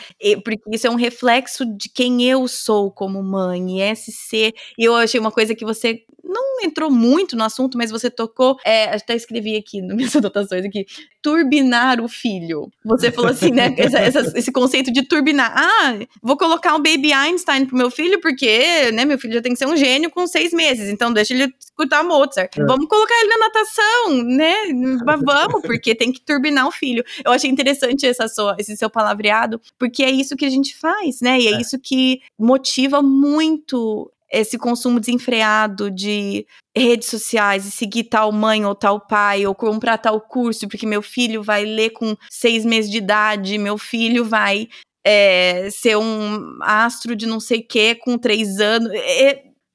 [0.44, 4.52] porque isso é um reflexo de quem eu sou como mãe, esse ser.
[4.78, 8.56] E eu achei uma coisa que você não entrou muito no assunto, mas você tocou.
[8.64, 10.86] É, até escrevi aqui nas minhas anotações aqui:
[11.22, 12.70] turbinar o filho.
[12.84, 13.74] Você falou assim, né?
[13.84, 15.52] Essa, essa, esse conceito de turbinar.
[15.54, 19.52] Ah, vou colocar um baby Einstein pro meu filho, porque, né, meu filho já tem
[19.52, 22.56] que ser um gênio com seis meses, então deixa ele escutar Mozart.
[22.56, 22.64] É.
[22.64, 24.54] Vamos colocar ele na natação, né?
[25.04, 27.04] Vamos, porque tem que turbinar o filho.
[27.24, 31.20] Eu achei interessante essa sua, esse seu palavreado, porque é isso que a gente faz,
[31.20, 31.38] né?
[31.40, 31.60] E é, é.
[31.60, 38.74] isso que motiva muito esse consumo desenfreado de redes sociais e seguir tal mãe ou
[38.74, 42.98] tal pai, ou comprar tal curso, porque meu filho vai ler com seis meses de
[42.98, 44.68] idade, meu filho vai
[45.04, 48.90] é, ser um astro de não sei o que com três anos.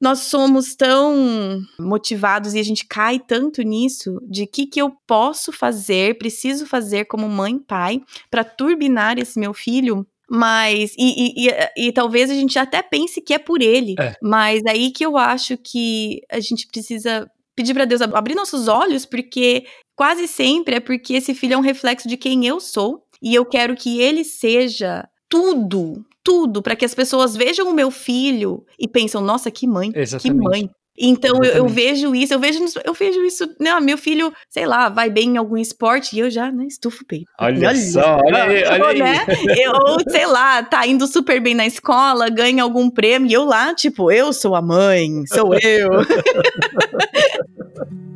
[0.01, 5.51] Nós somos tão motivados e a gente cai tanto nisso de que que eu posso
[5.51, 11.87] fazer, preciso fazer como mãe, pai, para turbinar esse meu filho mas, e, e, e,
[11.87, 13.95] e, talvez a gente até pense que é por ele.
[13.99, 14.15] É.
[14.21, 19.05] Mas aí que eu acho que a gente precisa pedir para Deus abrir nossos olhos,
[19.05, 19.65] porque
[19.95, 23.03] quase sempre é porque esse filho é um reflexo de quem eu sou.
[23.21, 27.91] E eu quero que ele seja tudo, tudo, para que as pessoas vejam o meu
[27.91, 30.41] filho e pensam, nossa, que mãe, Exatamente.
[30.41, 30.69] que mãe.
[30.99, 33.79] Então eu, eu, vejo isso, eu vejo, eu vejo isso, né?
[33.79, 37.07] Meu filho, sei lá, vai bem em algum esporte e eu já, né, estufo o
[37.07, 37.25] peito.
[37.39, 38.99] Olha, olha só, olha aí, olha aí.
[38.99, 39.25] Né?
[39.57, 39.73] Eu,
[40.09, 44.11] sei lá, tá indo super bem na escola, ganha algum prêmio e eu lá, tipo,
[44.11, 45.89] eu sou a mãe, sou eu.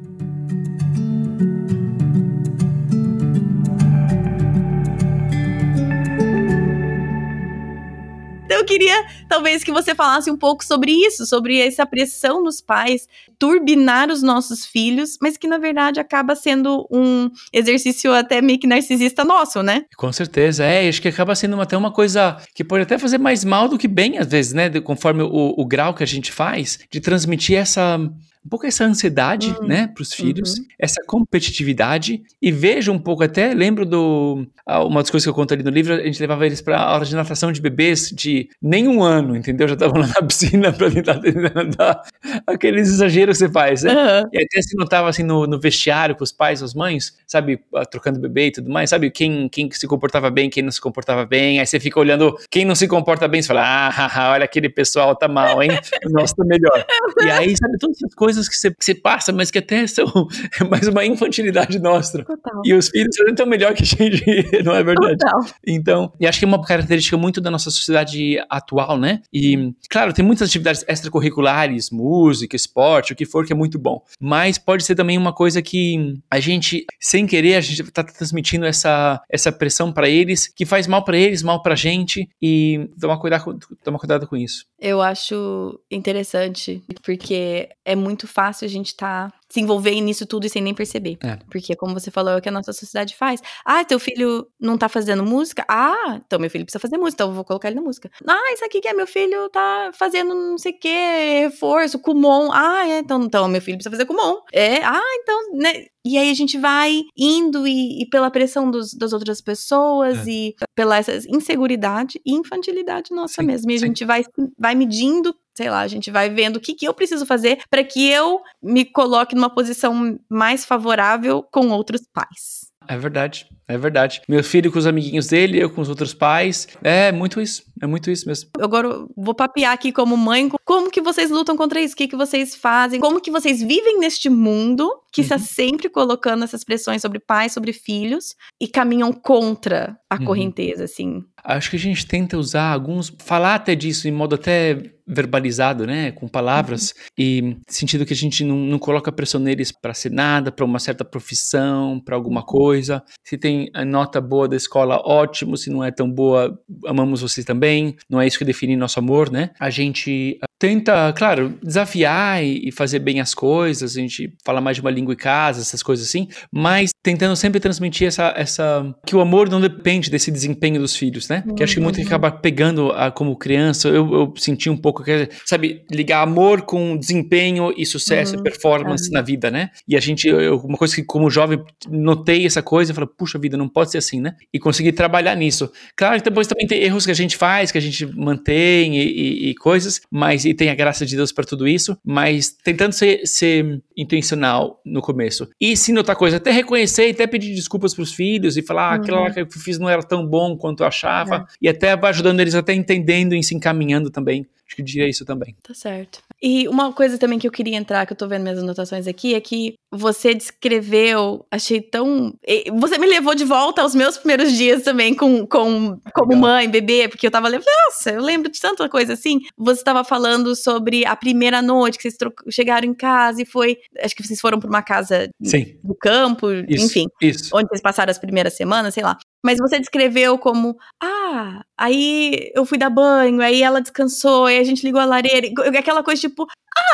[8.64, 13.08] eu queria, talvez, que você falasse um pouco sobre isso, sobre essa pressão nos pais,
[13.38, 18.68] turbinar os nossos filhos, mas que na verdade acaba sendo um exercício até meio que
[18.68, 19.84] narcisista nosso, né?
[19.98, 20.88] Com certeza, é.
[20.88, 23.88] Acho que acaba sendo até uma coisa que pode até fazer mais mal do que
[23.88, 24.70] bem, às vezes, né?
[24.80, 28.00] Conforme o, o grau que a gente faz, de transmitir essa
[28.46, 29.68] um pouco essa ansiedade, uhum.
[29.68, 30.66] né, para os filhos, uhum.
[30.78, 35.54] essa competitividade e vejo um pouco até, lembro do uma das coisas que eu conto
[35.54, 38.88] ali no livro, a gente levava eles para aula de natação de bebês de nem
[38.88, 39.68] um ano, entendeu?
[39.68, 41.20] Já estavam lá na piscina para tentar
[41.54, 42.02] nadar,
[42.48, 43.94] aqueles exageros que você faz, né?
[43.94, 44.30] Uhum.
[44.32, 47.60] E até se notava assim no, no, vestiário com os pais, as mães, sabe,
[47.92, 51.26] trocando bebê e tudo mais, sabe, quem quem se comportava bem, quem não se comportava
[51.26, 54.70] bem, aí você fica olhando quem não se comporta bem, você fala, ah, olha aquele
[54.70, 55.72] pessoal tá mal, hein?
[56.06, 56.86] O nosso tá melhor.
[57.24, 60.06] E aí, sabe, todas essas coisas coisas que você, passa, mas que até são
[60.70, 62.24] mais uma infantilidade nossa.
[62.24, 62.62] Total.
[62.66, 64.24] E os filhos são tão melhor que a gente,
[64.64, 65.18] não é verdade?
[65.18, 65.46] Total.
[65.66, 69.22] Então, e acho que é uma característica muito da nossa sociedade atual, né?
[69.32, 74.02] E, claro, tem muitas atividades extracurriculares, música, esporte, o que for, que é muito bom.
[74.20, 78.66] Mas pode ser também uma coisa que a gente, sem querer, a gente tá transmitindo
[78.66, 83.18] essa, essa pressão para eles, que faz mal para eles, mal pra gente, e tomar
[83.18, 84.66] cuidado, tomar cuidado com isso.
[84.80, 90.48] Eu acho interessante, porque é muito fácil a gente estar tá se envolver nisso tudo
[90.48, 91.18] e sem nem perceber.
[91.22, 91.38] É.
[91.50, 93.40] Porque, como você falou, é o que a nossa sociedade faz.
[93.64, 95.64] Ah, teu filho não tá fazendo música?
[95.70, 98.10] Ah, então meu filho precisa fazer música, então eu vou colocar ele na música.
[98.28, 102.50] Ah, isso aqui que é meu filho tá fazendo não sei o que, reforço, Kumon.
[102.52, 104.38] Ah, é, então, então meu filho precisa fazer Kumon.
[104.52, 105.86] É, ah, então, né?
[106.06, 110.32] E aí a gente vai indo e, e pela pressão dos, das outras pessoas é.
[110.32, 113.72] e pela essa inseguridade e infantilidade nossa sim, mesmo.
[113.72, 114.26] E a gente vai,
[114.60, 117.84] vai medindo sei lá, a gente vai vendo o que, que eu preciso fazer para
[117.84, 122.72] que eu me coloque numa posição mais favorável com outros pais.
[122.88, 124.22] É verdade, é verdade.
[124.28, 126.68] Meu filho com os amiguinhos dele, eu com os outros pais.
[126.84, 128.50] É muito isso, é muito isso mesmo.
[128.60, 131.94] Agora vou papear aqui como mãe, como que vocês lutam contra isso?
[131.94, 133.00] O que, que vocês fazem?
[133.00, 135.24] Como que vocês vivem neste mundo que uhum.
[135.24, 140.26] está sempre colocando essas pressões sobre pais, sobre filhos e caminham contra a uhum.
[140.26, 141.24] correnteza, assim?
[141.44, 146.12] Acho que a gente tenta usar alguns, falar até disso em modo até verbalizado, né,
[146.12, 146.96] com palavras, uhum.
[147.20, 150.80] e sentido que a gente não, não coloca pressão neles para ser nada, para uma
[150.80, 153.04] certa profissão, para alguma coisa.
[153.26, 155.58] Se tem a nota boa da escola, ótimo.
[155.58, 157.96] Se não é tão boa, amamos vocês também.
[158.10, 159.52] Não é isso que define nosso amor, né?
[159.60, 164.82] A gente tenta, claro, desafiar e fazer bem as coisas, a gente fala mais de
[164.82, 169.20] uma língua em casa, essas coisas assim, mas tentando sempre transmitir essa, essa que o
[169.20, 171.44] amor não depende desse desempenho dos filhos, né?
[171.46, 171.56] Uhum.
[171.56, 175.04] Que acho que muito que acaba pegando a, como criança, eu, eu, senti um pouco
[175.46, 178.40] sabe, ligar amor com desempenho e sucesso uhum.
[178.40, 179.16] e performance uhum.
[179.16, 179.70] na vida, né?
[179.86, 183.38] E a gente, eu, uma coisa que como jovem notei essa coisa e falei, puxa
[183.38, 184.34] vida, não pode ser assim, né?
[184.54, 185.70] E consegui trabalhar nisso.
[185.94, 189.04] Claro que depois também tem erros que a gente faz, que a gente mantém e,
[189.04, 193.26] e, e coisas, mas tem a graça de Deus para tudo isso, mas tentando ser,
[193.26, 195.50] ser intencional no começo.
[195.60, 198.92] E se notar coisa, até reconhecer e até pedir desculpas para os filhos e falar,
[198.92, 199.34] ah, aquilo lá uhum.
[199.34, 201.46] que eu fiz não era tão bom quanto eu achava, é.
[201.62, 204.46] e até vai ajudando eles até entendendo e se encaminhando também.
[204.66, 205.56] Acho que eu diria isso também.
[205.62, 206.24] Tá certo.
[206.46, 209.34] E uma coisa também que eu queria entrar, que eu tô vendo minhas anotações aqui,
[209.34, 212.34] é que você descreveu, achei tão.
[212.80, 217.08] Você me levou de volta aos meus primeiros dias também com, com como mãe, bebê,
[217.08, 219.40] porque eu tava lembrando, nossa, eu lembro de tanta coisa assim.
[219.58, 222.18] Você tava falando sobre a primeira noite que vocês
[222.50, 223.78] chegaram em casa e foi.
[224.02, 225.80] Acho que vocês foram pra uma casa Sim.
[225.82, 227.08] do campo, isso, enfim.
[227.22, 227.56] Isso.
[227.56, 229.18] Onde vocês passaram as primeiras semanas, sei lá.
[229.46, 234.64] Mas você descreveu como, ah, aí eu fui dar banho, aí ela descansou, aí a
[234.64, 236.48] gente ligou a lareira, aquela coisa tipo,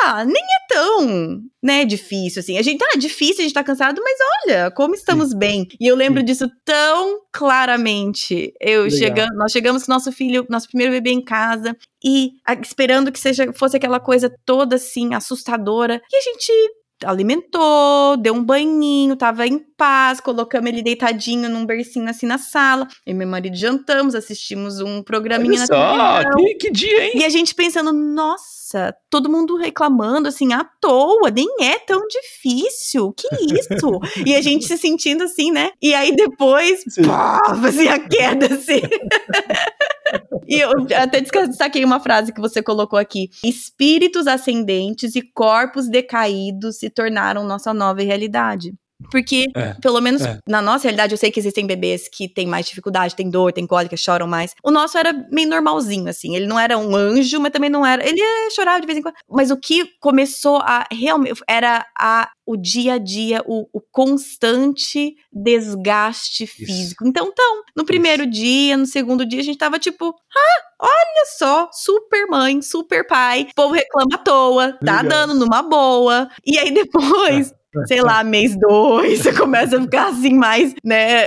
[0.03, 2.57] ah, nem é tão, né, difícil assim.
[2.57, 5.37] A gente tá difícil, a gente tá cansado, mas olha, como estamos Sim.
[5.37, 5.67] bem.
[5.79, 6.25] E eu lembro Sim.
[6.25, 8.53] disso tão claramente.
[8.59, 13.11] Eu chegando, nós chegamos com nosso filho, nosso primeiro bebê em casa e a, esperando
[13.11, 16.01] que seja fosse aquela coisa toda assim assustadora.
[16.11, 16.51] E a gente
[17.05, 22.87] alimentou, deu um banhinho, tava em paz, colocamos ele deitadinho num bercinho assim na sala.
[23.05, 27.11] E meu marido jantamos, assistimos um programinha Olha na só, que, que dia, hein?
[27.15, 33.13] E a gente pensando, nossa, todo mundo reclamando assim à toa, nem é tão difícil.
[33.13, 33.99] Que isso?
[34.25, 35.71] e a gente se sentindo assim, né?
[35.81, 38.81] E aí depois, pá, assim, a queda assim.
[40.47, 46.77] E eu até destaquei uma frase que você colocou aqui: espíritos ascendentes e corpos decaídos
[46.77, 48.73] se tornaram nossa nova realidade.
[49.11, 50.39] Porque, é, pelo menos é.
[50.47, 53.65] na nossa realidade, eu sei que existem bebês que têm mais dificuldade, têm dor, têm
[53.65, 54.53] cólica, choram mais.
[54.63, 56.35] O nosso era meio normalzinho, assim.
[56.35, 58.07] Ele não era um anjo, mas também não era.
[58.07, 59.15] Ele chorava de vez em quando.
[59.29, 61.41] Mas o que começou a realmente.
[61.47, 66.55] Era a o dia a dia, o, o constante desgaste Isso.
[66.55, 67.07] físico.
[67.07, 68.31] Então, então, no primeiro Isso.
[68.31, 73.47] dia, no segundo dia, a gente tava tipo, ah, olha só, super mãe, super pai,
[73.51, 75.27] o povo reclama à toa, tá Legal.
[75.27, 76.27] dando numa boa.
[76.43, 77.53] E aí depois,
[77.87, 81.25] sei lá, mês dois, você começa a ficar assim mais, né,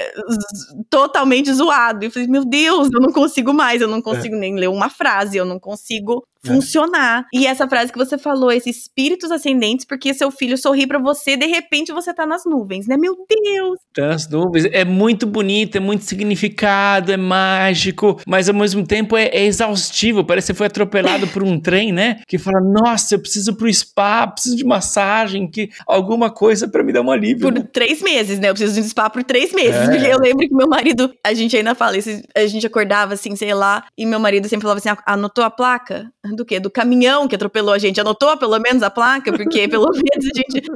[0.91, 2.05] totalmente zoado.
[2.05, 4.03] E eu falei, meu Deus, eu não consigo mais, eu não é.
[4.03, 6.27] consigo nem ler uma frase, eu não consigo.
[6.45, 7.25] Funcionar.
[7.35, 7.39] É.
[7.39, 11.37] E essa frase que você falou, esses espíritos ascendentes, porque seu filho sorri para você,
[11.37, 12.97] de repente você tá nas nuvens, né?
[12.97, 13.79] Meu Deus!
[13.95, 14.65] Tá nas nuvens.
[14.73, 20.25] É muito bonito, é muito significado, é mágico, mas ao mesmo tempo é, é exaustivo.
[20.25, 22.21] Parece que você foi atropelado por um trem, né?
[22.27, 26.93] Que fala, nossa, eu preciso pro spa, preciso de massagem, que alguma coisa para me
[26.93, 27.53] dar um alívio.
[27.53, 28.51] Por três meses, né?
[28.51, 29.77] Eu preciso de um spa por três meses.
[29.77, 29.91] É.
[29.91, 31.93] Porque eu lembro que meu marido, a gente ainda fala
[32.35, 36.11] a gente acordava assim, sei lá, e meu marido sempre falava assim: anotou a placa?
[36.35, 36.59] Do quê?
[36.59, 38.01] Do caminhão que atropelou a gente.
[38.01, 39.33] Anotou pelo menos a placa?
[39.33, 40.71] Porque pelo menos a gente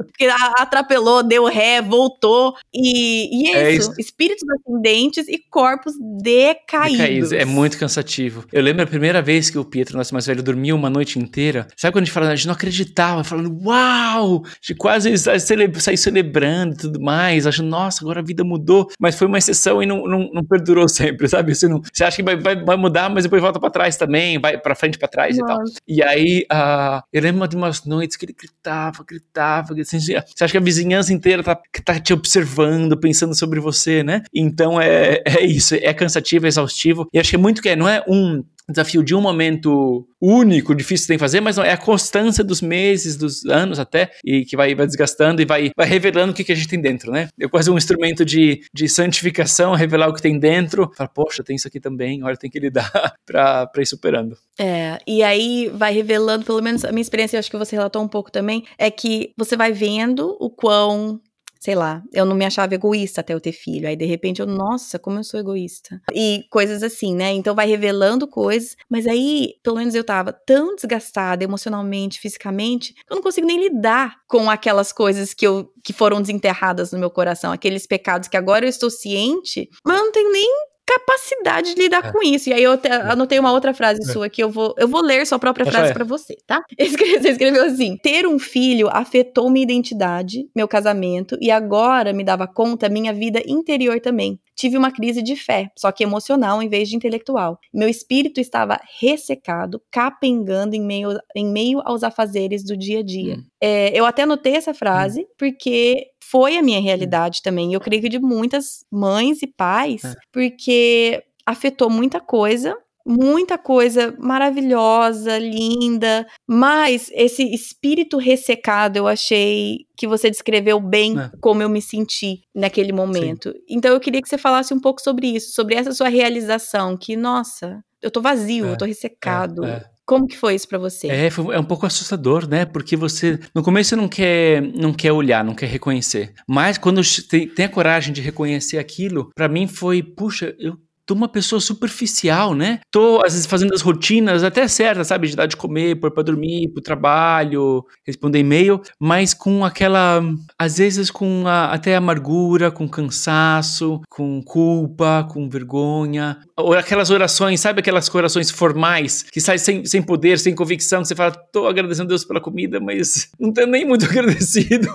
[0.57, 2.55] atropelou, deu ré, voltou.
[2.73, 3.91] E, e é, é isso.
[3.91, 4.01] isso.
[4.01, 6.97] Espíritos ascendentes e corpos decaídos.
[6.97, 7.31] decaídos.
[7.31, 8.45] É muito cansativo.
[8.51, 11.67] Eu lembro a primeira vez que o Pietro, nosso mais velho, dormiu uma noite inteira.
[11.75, 14.43] Sabe quando a gente fala, a gente não acreditava, falando, uau!
[14.61, 18.87] De quase sair celebrando e tudo mais, achando, nossa, agora a vida mudou.
[18.99, 21.53] Mas foi uma exceção e não, não, não perdurou sempre, sabe?
[21.53, 24.39] Você, não, você acha que vai, vai, vai mudar, mas depois volta para trás também,
[24.39, 25.37] vai para frente, para trás.
[25.47, 25.63] E tal.
[25.87, 30.51] E aí, uh, eu lembro de umas noites que ele gritava, gritava, assim, você acha
[30.51, 34.23] que a vizinhança inteira tá, tá te observando, pensando sobre você, né?
[34.33, 37.07] Então é, é isso, é cansativo, é exaustivo.
[37.13, 40.75] E acho que é muito que é, não é um desafio de um momento único,
[40.75, 44.57] difícil de fazer, mas não, é a constância dos meses, dos anos até, e que
[44.57, 47.29] vai, vai desgastando e vai, vai revelando o que, que a gente tem dentro, né?
[47.39, 51.55] É quase um instrumento de, de santificação, revelar o que tem dentro, fala, poxa, tem
[51.55, 52.91] isso aqui também, olha, tem que lidar
[53.25, 54.37] pra, pra ir superando.
[54.59, 58.01] É, e aí vai revelando, pelo menos a minha experiência, eu acho que você relatou
[58.01, 61.21] um pouco também, é que você vai vendo o quão
[61.67, 63.89] sei lá, eu não me achava egoísta até eu ter filho.
[63.89, 66.01] Aí, de repente, eu, nossa, como eu sou egoísta.
[66.13, 67.33] E coisas assim, né?
[67.33, 68.77] Então vai revelando coisas.
[68.89, 73.59] Mas aí, pelo menos eu tava tão desgastada emocionalmente, fisicamente, que eu não consigo nem
[73.59, 78.37] lidar com aquelas coisas que, eu, que foram desenterradas no meu coração, aqueles pecados que
[78.37, 80.49] agora eu estou ciente, mas eu não tenho nem
[80.87, 82.11] capacidade de lidar é.
[82.11, 82.49] com isso.
[82.49, 83.11] E aí eu te, é.
[83.11, 84.11] anotei uma outra frase é.
[84.11, 86.63] sua que eu vou, eu vou ler sua própria frase para você, tá?
[86.79, 92.47] Você escreveu assim: ter um filho afetou minha identidade, meu casamento, e agora me dava
[92.47, 94.39] conta minha vida interior também.
[94.55, 97.59] Tive uma crise de fé, só que emocional em vez de intelectual.
[97.71, 103.35] Meu espírito estava ressecado, capengando em meio, em meio aos afazeres do dia a dia.
[103.35, 103.43] Hum.
[103.61, 105.27] É, eu até anotei essa frase, hum.
[105.37, 107.73] porque foi a minha realidade também.
[107.73, 110.13] Eu creio que de muitas mães e pais, é.
[110.31, 120.05] porque afetou muita coisa, muita coisa maravilhosa, linda, mas esse espírito ressecado eu achei que
[120.05, 121.31] você descreveu bem é.
[121.39, 123.51] como eu me senti naquele momento.
[123.51, 123.59] Sim.
[123.69, 127.15] Então eu queria que você falasse um pouco sobre isso, sobre essa sua realização, que
[127.15, 128.71] nossa, eu tô vazio, é.
[128.71, 129.63] eu tô ressecado.
[129.63, 129.96] É.
[130.07, 131.09] Como que foi isso para você?
[131.09, 132.63] É, é um pouco assustador, né?
[132.63, 136.33] Porque você, no começo, não quer, não quer olhar, não quer reconhecer.
[136.47, 141.13] Mas quando tem, tem a coragem de reconhecer aquilo, para mim foi, puxa, eu tô
[141.13, 142.81] uma pessoa superficial, né?
[142.91, 145.29] Tô, às vezes, fazendo as rotinas até certas, sabe?
[145.29, 150.21] De dar de comer, pôr pra dormir, pro trabalho, responder e-mail, mas com aquela,
[150.59, 156.37] às vezes, com a, até amargura, com cansaço, com culpa, com vergonha.
[156.57, 161.07] Ou aquelas orações, sabe aquelas orações formais, que saem sem, sem poder, sem convicção, que
[161.07, 164.89] você fala, tô agradecendo a Deus pela comida, mas não tô nem muito agradecido.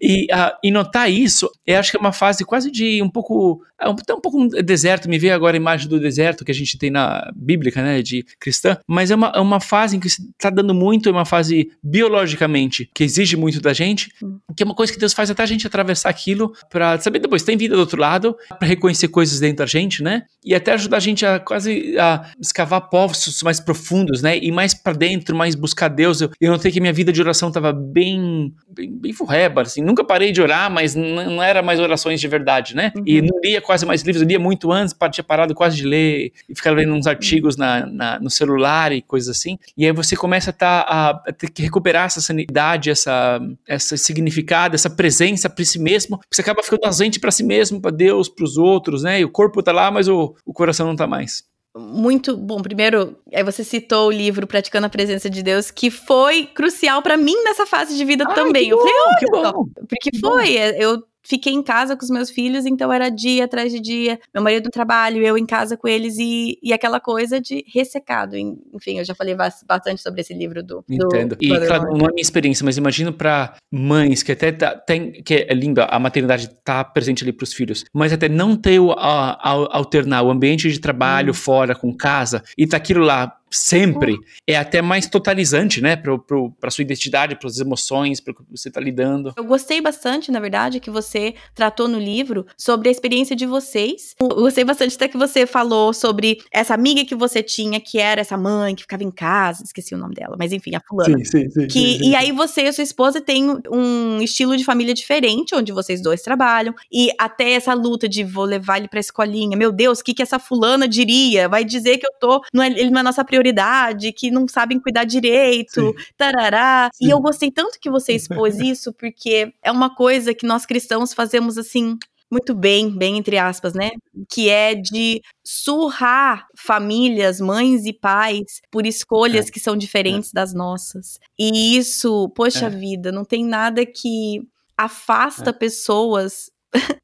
[0.00, 3.60] e, uh, e notar isso, eu acho que é uma fase quase de um pouco,
[3.78, 6.54] é até um pouco um deserto, me veio agora a imagem do deserto que a
[6.54, 10.08] gente tem na bíblica, né, de cristã, mas é uma, é uma fase em que
[10.08, 14.38] está dando muito, é uma fase biologicamente que exige muito da gente, hum.
[14.56, 17.42] que é uma coisa que Deus faz até a gente atravessar aquilo para saber depois
[17.42, 20.96] tem vida do outro lado, para reconhecer coisas dentro da gente, né, e até ajudar
[20.96, 25.54] a gente a quase a escavar poços mais profundos, né, e mais para dentro, mais
[25.54, 26.20] buscar Deus.
[26.20, 30.04] Eu, eu notei que minha vida de oração estava bem, bem, bem furreba, assim, nunca
[30.04, 33.02] parei de orar, mas não era mais orações de verdade, né, uhum.
[33.06, 36.30] e não lia quase mais livros, eu lia muito antes, partia parado quase de ler
[36.46, 39.58] e ficar lendo uns artigos na, na, no celular e coisas assim.
[39.74, 43.96] E aí você começa a, tá, a, a ter que recuperar essa sanidade, essa, essa
[43.96, 46.20] significado, essa presença para si mesmo.
[46.30, 49.20] Você acaba ficando ausente para si mesmo, para Deus, para os outros, né?
[49.20, 52.60] E o corpo tá lá, mas o, o coração não tá mais muito bom.
[52.60, 57.16] Primeiro, aí você citou o livro Praticando a Presença de Deus, que foi crucial para
[57.16, 58.68] mim nessa fase de vida Ai, também.
[58.68, 59.64] Eu falei, oh, que bom.
[59.88, 60.58] Porque que foi, bom.
[60.58, 64.18] É, eu fiquei em casa com os meus filhos, então era dia atrás de dia,
[64.34, 68.36] meu marido no trabalho, eu em casa com eles e, e aquela coisa de ressecado.
[68.36, 70.84] Enfim, eu já falei bastante sobre esse livro do.
[70.88, 71.36] Entendo.
[71.36, 75.12] Do e, claro, não é minha experiência, mas imagino para mães que até tá, tem.
[75.12, 78.80] que é lindo, a maternidade tá presente ali para os filhos, mas até não ter
[78.80, 81.34] o, a, a, alternar o ambiente de trabalho hum.
[81.34, 85.94] fora com casa e tá aquilo lá sempre, é até mais totalizante, né?
[85.94, 86.18] Para
[86.62, 89.32] a sua identidade, para as emoções, para o que você está lidando.
[89.36, 94.14] Eu gostei bastante, na verdade, que você tratou no livro sobre a experiência de vocês.
[94.20, 98.20] Eu gostei bastante até que você falou sobre essa amiga que você tinha, que era
[98.20, 101.18] essa mãe que ficava em casa, esqueci o nome dela, mas enfim, a fulana.
[101.18, 101.66] Sim, sim, sim.
[101.66, 102.10] Que, sim, sim.
[102.10, 106.22] E aí você e sua esposa têm um estilo de família diferente, onde vocês dois
[106.22, 109.56] trabalham, e até essa luta de vou levar ele pra escolinha.
[109.56, 111.48] Meu Deus, o que, que essa fulana diria?
[111.48, 112.42] Vai dizer que eu tô.
[112.52, 115.94] Não é, ele não é nossa prioridade prioridade, que não sabem cuidar direito, Sim.
[116.16, 116.88] tarará.
[116.94, 117.06] Sim.
[117.06, 121.12] E eu gostei tanto que você expôs isso, porque é uma coisa que nós cristãos
[121.12, 121.98] fazemos assim,
[122.30, 123.90] muito bem, bem entre aspas, né?
[124.30, 129.50] Que é de surrar famílias, mães e pais por escolhas é.
[129.50, 130.34] que são diferentes é.
[130.34, 131.18] das nossas.
[131.38, 132.70] E isso, poxa é.
[132.70, 134.40] vida, não tem nada que
[134.78, 135.52] afasta é.
[135.52, 136.50] pessoas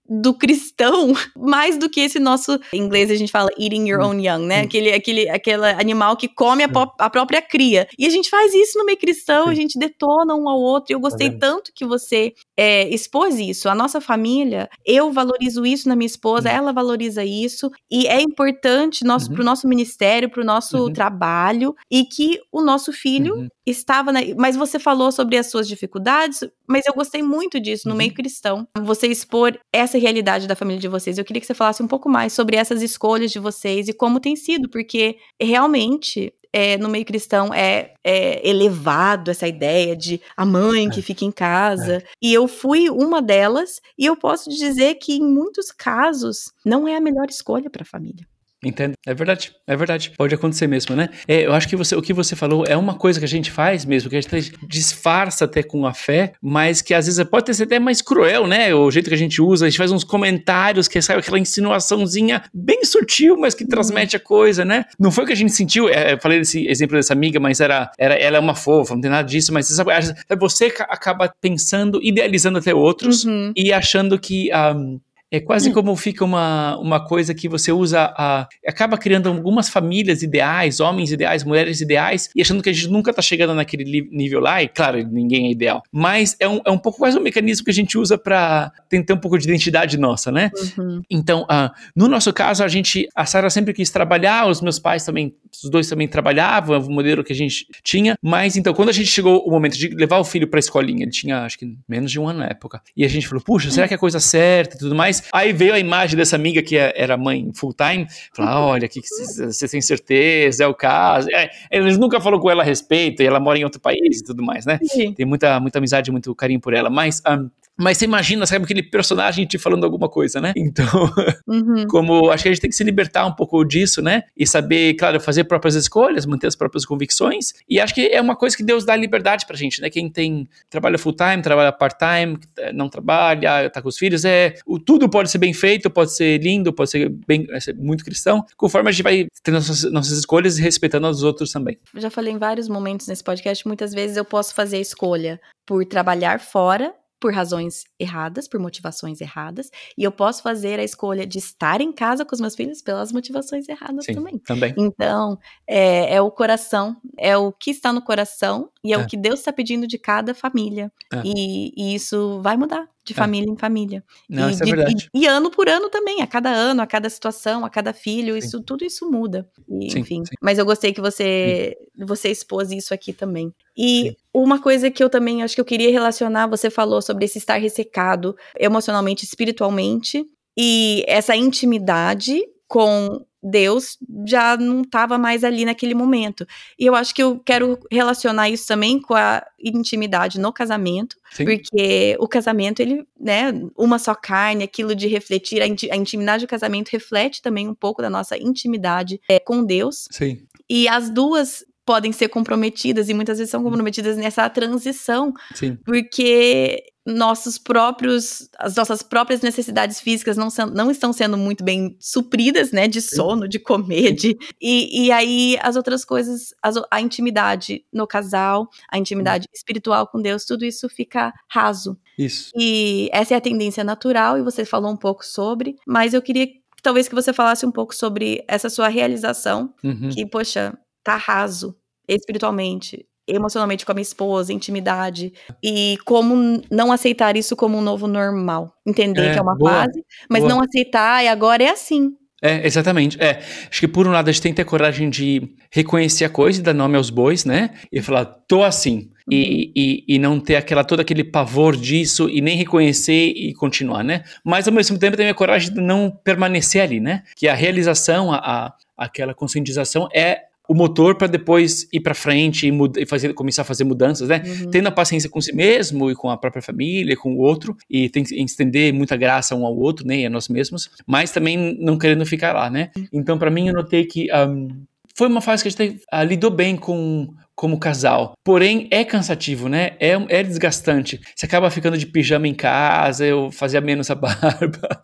[0.09, 4.19] do cristão mais do que esse nosso em inglês a gente fala eating your own
[4.19, 4.61] young, né?
[4.61, 7.87] Aquele, aquele, aquele animal que come a, a, própria cria.
[7.99, 10.93] E a gente faz isso no meio cristão, a gente detona um ao outro.
[10.93, 13.69] E eu gostei tá tanto que você é, expôs isso.
[13.69, 16.57] A nossa família, eu valorizo isso na minha esposa, uhum.
[16.57, 17.71] ela valoriza isso.
[17.91, 19.35] E é importante nosso, uhum.
[19.35, 20.93] pro nosso ministério, pro nosso uhum.
[20.93, 23.49] trabalho, e que o nosso filho uhum.
[23.67, 24.21] estava na.
[24.37, 28.17] Mas você falou sobre as suas dificuldades, mas eu gostei muito disso no meio uhum.
[28.17, 28.69] cristão.
[28.83, 31.19] Você expor essa realidade da família de vocês.
[31.19, 34.21] Eu queria que você falasse um pouco mais sobre essas escolhas de vocês e como
[34.21, 40.45] tem sido, porque realmente é, no meio cristão é, é, elevado essa ideia de a
[40.45, 41.03] mãe que é.
[41.03, 41.97] fica em casa.
[41.97, 42.05] É.
[42.23, 46.97] E eu fui uma delas, e eu posso dizer que em muitos casos não é
[46.97, 48.27] a melhor escolha para a família.
[48.65, 48.95] Entendo.
[49.07, 50.13] É verdade, é verdade.
[50.17, 51.09] Pode acontecer mesmo, né?
[51.29, 53.53] É, eu acho que você, o que você falou é uma coisa que a gente
[53.53, 57.55] faz mesmo, que a gente disfarça até com a fé, mas que às vezes pode
[57.55, 58.75] ser até mais cruel, né?
[58.75, 62.43] O jeito que a gente usa, a gente faz uns comentários que sai aquela insinuaçãozinha
[62.53, 64.85] bem sutil, mas que transmite a coisa, né?
[64.99, 67.61] Não foi o que a gente sentiu, é, eu falei desse exemplo dessa amiga, mas
[67.61, 69.93] era, era ela é uma fofa, não tem nada disso, mas sabe,
[70.39, 73.53] você acaba pensando, idealizando até outros uhum.
[73.57, 74.51] e achando que.
[74.53, 74.99] Um,
[75.31, 75.73] é quase hum.
[75.73, 81.13] como fica uma, uma coisa que você usa, a, acaba criando algumas famílias ideais, homens
[81.13, 84.69] ideais, mulheres ideais, e achando que a gente nunca tá chegando naquele nível lá, e
[84.69, 85.83] claro, ninguém é ideal.
[85.93, 89.15] Mas é um, é um pouco quase um mecanismo que a gente usa para tentar
[89.15, 90.51] um pouco de identidade nossa, né?
[90.79, 91.03] Uhum.
[91.11, 95.05] Então, uh, no nosso caso, a gente, a Sara sempre quis trabalhar, os meus pais
[95.05, 98.89] também, os dois também trabalhavam, é o modelo que a gente tinha, mas então, quando
[98.89, 101.67] a gente chegou o momento de levar o filho pra escolinha, ele tinha, acho que,
[101.87, 104.01] menos de um ano na época, e a gente falou, puxa, será que é a
[104.01, 105.18] coisa certa e tudo mais?
[105.33, 108.89] Aí veio a imagem dessa amiga que é, era mãe full time, falou: ah, olha,
[108.89, 111.29] que, você tem certeza, é o caso.
[111.31, 114.25] É, eles nunca falou com ela a respeito, e ela mora em outro país e
[114.25, 114.79] tudo mais, né?
[114.83, 115.13] Sim.
[115.13, 116.91] Tem muita, muita amizade, muito carinho por ela.
[116.91, 120.53] Mas um, mas você imagina, sabe, aquele personagem te falando alguma coisa, né?
[120.57, 120.87] Então,
[121.47, 121.87] uhum.
[121.87, 124.25] como acho que a gente tem que se libertar um pouco disso, né?
[124.37, 127.53] E saber, claro, fazer próprias escolhas, manter as próprias convicções.
[127.69, 129.89] E acho que é uma coisa que Deus dá liberdade pra gente, né?
[129.89, 132.39] Quem tem trabalha full time, trabalha part time,
[132.75, 136.43] não trabalha, tá com os filhos, é o, tudo pode ser bem feito, pode ser
[136.43, 140.59] lindo, pode ser bem, ser muito cristão, conforme a gente vai tendo nossas, nossas escolhas
[140.59, 141.79] e respeitando os outros também.
[141.95, 145.41] Eu já falei em vários momentos nesse podcast, muitas vezes eu posso fazer a escolha
[145.65, 151.27] por trabalhar fora por razões erradas, por motivações erradas, e eu posso fazer a escolha
[151.27, 154.39] de estar em casa com os meus filhos pelas motivações erradas Sim, também.
[154.39, 154.75] também.
[154.77, 158.99] Então, é, é, o coração, é o que está no coração e é, é.
[158.99, 160.93] o que Deus está pedindo de cada família.
[161.13, 161.23] É.
[161.25, 163.17] E, e, isso vai mudar de é.
[163.17, 164.05] família em família.
[164.29, 165.09] Não, e, isso é verdade.
[165.13, 168.35] E, e, ano por ano também, a cada ano, a cada situação, a cada filho,
[168.35, 168.39] sim.
[168.39, 169.49] isso tudo isso muda.
[169.69, 170.25] E, sim, enfim.
[170.25, 170.35] Sim.
[170.41, 173.53] Mas eu gostei que você você expôs isso aqui também.
[173.77, 177.39] E uma coisa que eu também acho que eu queria relacionar, você falou sobre esse
[177.39, 180.25] estar ressecado emocionalmente, espiritualmente,
[180.57, 186.47] e essa intimidade com Deus já não estava mais ali naquele momento.
[186.79, 191.45] E eu acho que eu quero relacionar isso também com a intimidade no casamento, Sim.
[191.45, 196.91] porque o casamento, ele, né, uma só carne, aquilo de refletir, a, intimidade do casamento
[196.91, 200.09] reflete também um pouco da nossa intimidade é, com Deus.
[200.11, 200.43] Sim.
[200.69, 205.79] E as duas podem ser comprometidas e muitas vezes são comprometidas nessa transição, Sim.
[205.87, 212.73] porque nossos próprios, as nossas próprias necessidades físicas não, não estão sendo muito bem supridas,
[212.73, 217.83] né, de sono, de comer, de, e, e aí as outras coisas, as, a intimidade
[217.91, 219.55] no casal, a intimidade hum.
[219.55, 221.99] espiritual com Deus, tudo isso fica raso.
[222.19, 222.53] Isso.
[222.55, 226.49] E essa é a tendência natural, e você falou um pouco sobre, mas eu queria
[226.83, 230.11] talvez que você falasse um pouco sobre essa sua realização, uhum.
[230.11, 230.79] que, poxa,
[231.09, 231.75] tá raso
[232.07, 235.33] espiritualmente, emocionalmente com a minha esposa, intimidade,
[235.63, 238.75] e como não aceitar isso como um novo normal.
[238.87, 240.55] Entender é, que é uma boa, fase, mas boa.
[240.55, 242.13] não aceitar e agora é assim.
[242.41, 243.21] É, exatamente.
[243.21, 246.31] É, acho que por um lado a gente tem que ter coragem de reconhecer a
[246.31, 247.71] coisa e dar nome aos bois, né?
[247.91, 249.11] E falar, tô assim.
[249.27, 249.35] Uhum.
[249.37, 254.05] E, e, e, não ter aquela, todo aquele pavor disso e nem reconhecer e continuar,
[254.05, 254.23] né?
[254.45, 257.25] Mas ao mesmo tempo tem a coragem de não permanecer ali, né?
[257.35, 262.69] Que a realização, a, a aquela conscientização é o motor para depois ir para frente
[262.69, 264.43] e, e, fazer, começar a fazer mudanças, né?
[264.45, 264.71] Uhum.
[264.71, 268.11] Tendo a paciência com si mesmo e com a própria família, com o outro, e
[268.11, 270.19] tem que estender muita graça um ao outro, né?
[270.19, 272.91] E a nós mesmos, mas também não querendo ficar lá, né?
[273.11, 274.69] Então, para mim, eu notei que um,
[275.15, 277.29] foi uma fase que a gente uh, lidou bem com
[277.59, 278.35] como casal.
[278.45, 279.97] Porém, é cansativo, né?
[279.99, 281.21] É, é desgastante.
[281.35, 285.03] Você acaba ficando de pijama em casa, eu fazia menos a barba.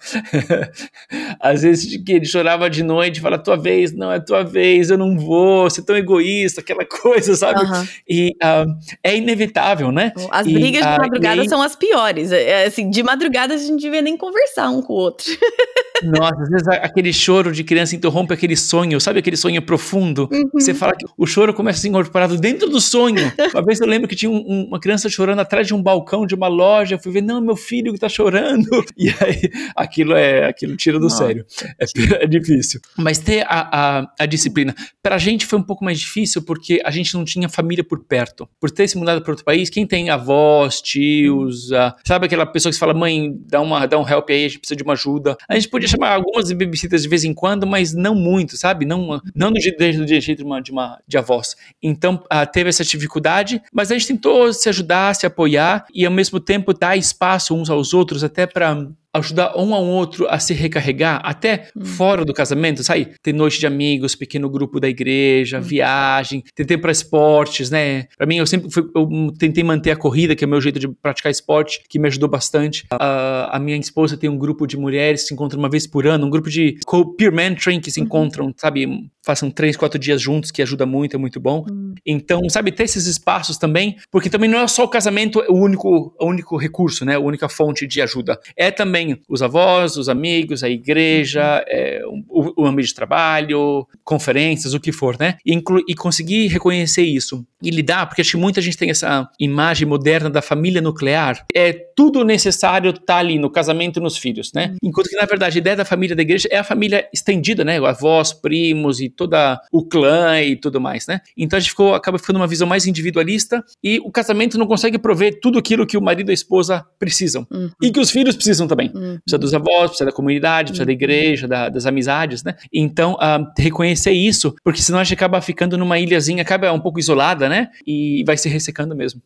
[1.41, 4.97] Às vezes que ele chorava de noite, fala, tua vez, não é tua vez, eu
[4.97, 7.65] não vou, você é tão egoísta, aquela coisa, sabe?
[7.65, 7.87] Uhum.
[8.09, 10.13] E uh, é inevitável, né?
[10.31, 11.49] As brigas e, de madrugada aí...
[11.49, 12.31] são as piores.
[12.31, 15.27] É, é, assim, de madrugada a gente devia nem conversar um com o outro.
[16.03, 20.29] Nossa, às vezes aquele choro de criança interrompe aquele sonho, sabe aquele sonho profundo?
[20.33, 20.51] Uhum.
[20.55, 23.33] Você fala que o choro começa a ser incorporado dentro do sonho.
[23.53, 26.35] Uma vez eu lembro que tinha um, uma criança chorando atrás de um balcão de
[26.35, 26.97] uma loja.
[26.97, 28.65] Eu fui ver, não, meu filho que tá chorando.
[28.97, 31.45] E aí, aquilo é, aquilo tira do sério.
[31.79, 32.81] É, é, difícil.
[32.97, 34.75] Mas ter a, a, a, disciplina.
[35.03, 38.49] Pra gente foi um pouco mais difícil porque a gente não tinha família por perto.
[38.61, 42.73] Por ter se mudado para outro país, quem tem avós, tios, a, sabe aquela pessoa
[42.73, 45.37] que fala, mãe, dá, uma, dá um help aí, a gente precisa de uma ajuda.
[45.49, 48.85] A gente podia chamar algumas babysitters de vez em quando, mas não muito, sabe?
[48.85, 51.57] Não, não do jeito, do jeito de uma, de uma de avós.
[51.83, 56.13] Então, uh, teve essa dificuldade, mas a gente tentou se ajudar, se apoiar e ao
[56.13, 60.53] mesmo tempo dar espaço uns aos outros até para ajudar um ao outro a se
[60.53, 61.85] recarregar, até hum.
[61.85, 63.13] fora do casamento, sabe?
[63.23, 65.63] Ter noite de amigos, pequeno grupo da igreja, hum.
[65.63, 68.07] viagem, ter tempo para esportes, né?
[68.17, 69.09] Para mim, eu sempre fui, eu
[69.39, 72.29] tentei manter a corrida, que é o meu jeito de praticar esporte, que me ajudou
[72.29, 72.85] bastante.
[72.93, 76.07] Uh, a minha esposa tem um grupo de mulheres que se encontram uma vez por
[76.07, 76.79] ano, um grupo de
[77.17, 78.07] peer mentoring que se uhum.
[78.07, 79.09] encontram, sabe?
[79.23, 81.65] Façam três, quatro dias juntos, que ajuda muito, é muito bom.
[81.71, 81.95] Hum.
[82.05, 86.15] Então, sabe, ter esses espaços também, porque também não é só o casamento o único,
[86.21, 87.15] o único recurso, né?
[87.15, 88.39] A única fonte de ajuda.
[88.57, 94.75] É também os avós, os amigos, a igreja, é, o, o, ambiente de trabalho, conferências,
[94.75, 95.37] o que for, né?
[95.45, 99.89] E, e conseguir reconhecer isso e lidar, porque acho que muita gente tem essa imagem
[99.89, 101.45] moderna da família nuclear.
[101.55, 104.69] É tudo necessário tá ali no casamento e nos filhos, né?
[104.73, 104.91] Uhum.
[104.91, 107.79] Enquanto que, na verdade, a ideia da família da igreja é a família estendida, né?
[107.79, 111.21] Avós, primos e toda o clã e tudo mais, né?
[111.37, 114.99] Então a gente ficou, acaba ficando uma visão mais individualista e o casamento não consegue
[114.99, 117.47] prover tudo aquilo que o marido e a esposa precisam.
[117.51, 117.71] Uhum.
[117.83, 118.93] E que os filhos precisam também.
[118.95, 119.19] Uhum.
[119.25, 120.87] Precisa dos avós, precisa da comunidade, precisa uhum.
[120.87, 122.55] da igreja, da, das amizades, né?
[122.73, 127.01] Então, uh, reconhecer isso, porque senão a gente acaba ficando numa ilhazinha, acaba um pouco
[127.01, 127.71] isolada, né?
[127.87, 129.21] E vai se ressecando mesmo.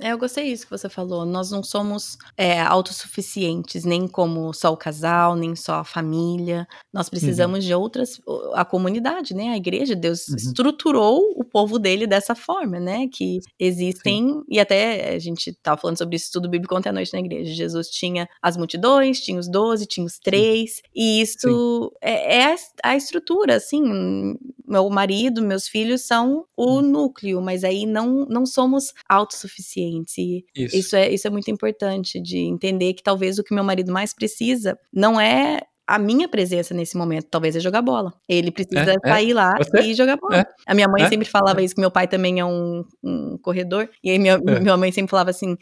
[0.00, 1.24] É, eu gostei disso que você falou.
[1.24, 6.68] Nós não somos é, autossuficientes, nem como só o casal, nem só a família.
[6.92, 7.66] Nós precisamos uhum.
[7.66, 8.20] de outras,
[8.54, 9.48] a comunidade, né?
[9.48, 10.36] A igreja, Deus uhum.
[10.36, 13.08] estruturou o povo dele dessa forma, né?
[13.12, 14.42] Que existem, Sim.
[14.48, 17.52] e até a gente estava falando sobre isso tudo bíblico ontem à noite na igreja.
[17.52, 22.96] Jesus tinha as multidões, tinha os 12, tinha os 3, e isso é, é, a
[22.96, 24.36] estrutura, assim,
[24.66, 26.82] meu marido, meus filhos são o hum.
[26.82, 30.18] núcleo, mas aí não, não somos autossuficientes.
[30.18, 30.76] E isso.
[30.76, 30.96] isso.
[30.96, 34.78] é, isso é muito importante de entender que talvez o que meu marido mais precisa
[34.92, 38.12] não é a minha presença nesse momento talvez é jogar bola.
[38.28, 39.08] Ele precisa é, é.
[39.08, 39.34] sair é.
[39.34, 39.80] lá Você?
[39.82, 40.40] e jogar bola.
[40.40, 40.44] É.
[40.66, 41.08] A minha mãe é.
[41.08, 43.88] sempre falava isso, que meu pai também é um, um corredor.
[44.02, 44.60] E aí minha, é.
[44.60, 45.56] minha mãe sempre falava assim: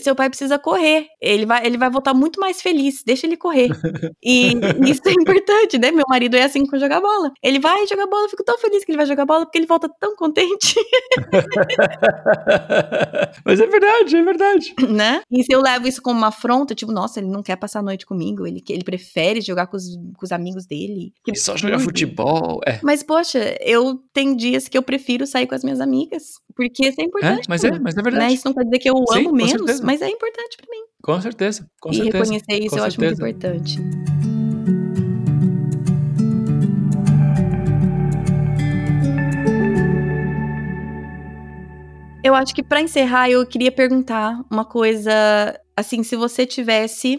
[0.00, 1.06] seu pai precisa correr.
[1.20, 3.68] Ele vai, ele vai voltar muito mais feliz, deixa ele correr.
[4.22, 4.52] e
[4.86, 5.90] isso é importante, né?
[5.90, 7.32] Meu marido é assim com jogar bola.
[7.42, 9.66] Ele vai jogar bola, eu fico tão feliz que ele vai jogar bola, porque ele
[9.66, 10.74] volta tão contente.
[13.44, 14.74] Mas é verdade, é verdade.
[14.88, 15.22] Né?
[15.30, 17.82] E se eu levo isso como uma afronta, tipo, nossa, ele não quer passar a
[17.82, 21.12] noite comigo, ele, ele prefere jogar jogar com os, com os amigos dele.
[21.26, 22.80] E só jogar futebol, é.
[22.82, 26.34] Mas, poxa, eu tenho dias que eu prefiro sair com as minhas amigas.
[26.54, 27.46] Porque isso é importante.
[27.46, 28.26] É, mas é, mas é verdade.
[28.26, 28.32] Né?
[28.32, 29.84] Isso não quer dizer que eu Sim, amo menos, certeza.
[29.84, 30.84] mas é importante para mim.
[31.02, 32.16] Com certeza, com e certeza.
[32.16, 32.86] E reconhecer isso eu certeza.
[32.86, 33.78] acho muito importante.
[42.22, 45.12] Eu acho que para encerrar, eu queria perguntar uma coisa,
[45.76, 47.18] assim, se você tivesse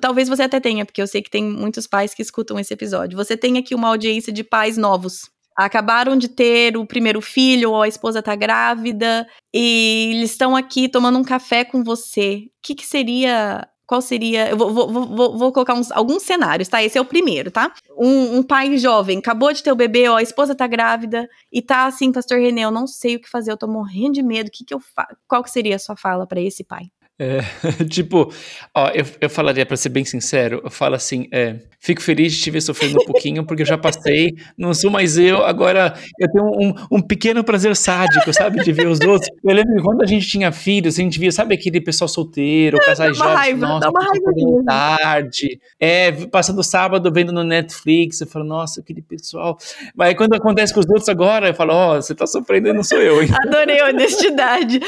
[0.00, 3.16] talvez você até tenha, porque eu sei que tem muitos pais que escutam esse episódio.
[3.16, 5.30] Você tem aqui uma audiência de pais novos.
[5.56, 10.88] Acabaram de ter o primeiro filho, ou a esposa tá grávida, e eles estão aqui
[10.88, 12.44] tomando um café com você.
[12.46, 14.48] O que, que seria qual seria.
[14.48, 16.80] Eu vou, vou, vou, vou colocar uns, alguns cenários, tá?
[16.80, 17.72] Esse é o primeiro, tá?
[17.98, 21.60] Um, um, pai jovem, acabou de ter o bebê, ó, a esposa tá grávida, e
[21.60, 24.46] tá assim, pastor René, eu não sei o que fazer, eu tô morrendo de medo,
[24.46, 25.16] o que que eu faço?
[25.26, 26.84] Qual que seria a sua fala para esse pai?
[27.20, 27.40] É,
[27.84, 28.32] tipo,
[28.74, 32.40] ó, eu, eu falaria, para ser bem sincero, eu falo assim, é, fico feliz de
[32.40, 36.32] te ver sofrendo um pouquinho, porque eu já passei, não sou mais eu, agora eu
[36.32, 39.30] tenho um, um pequeno prazer sádico, sabe, de ver os outros.
[39.44, 42.78] Eu lembro que quando a gente tinha filhos, a gente via, sabe aquele pessoal solteiro,
[42.78, 48.26] casais jovens, raiva, nossa, dá uma raiva tarde, é, passando sábado vendo no Netflix, eu
[48.26, 49.58] falo, nossa, aquele pessoal.
[49.94, 52.72] Mas quando acontece com os outros agora, eu falo, ó, oh, você tá sofrendo e
[52.72, 53.28] não sou eu, hein?
[53.46, 54.80] Adorei a honestidade.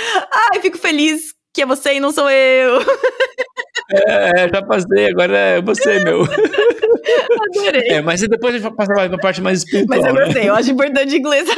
[0.51, 2.81] Ai, fico feliz que é você e não sou eu.
[3.95, 6.23] É, já passei, agora é você, meu.
[6.23, 7.91] Adorei.
[7.91, 9.99] É, mas depois a gente passa para a parte mais espiritual.
[9.99, 10.25] Mas eu né?
[10.25, 10.49] gostei, né?
[10.49, 11.49] eu acho importante inglês.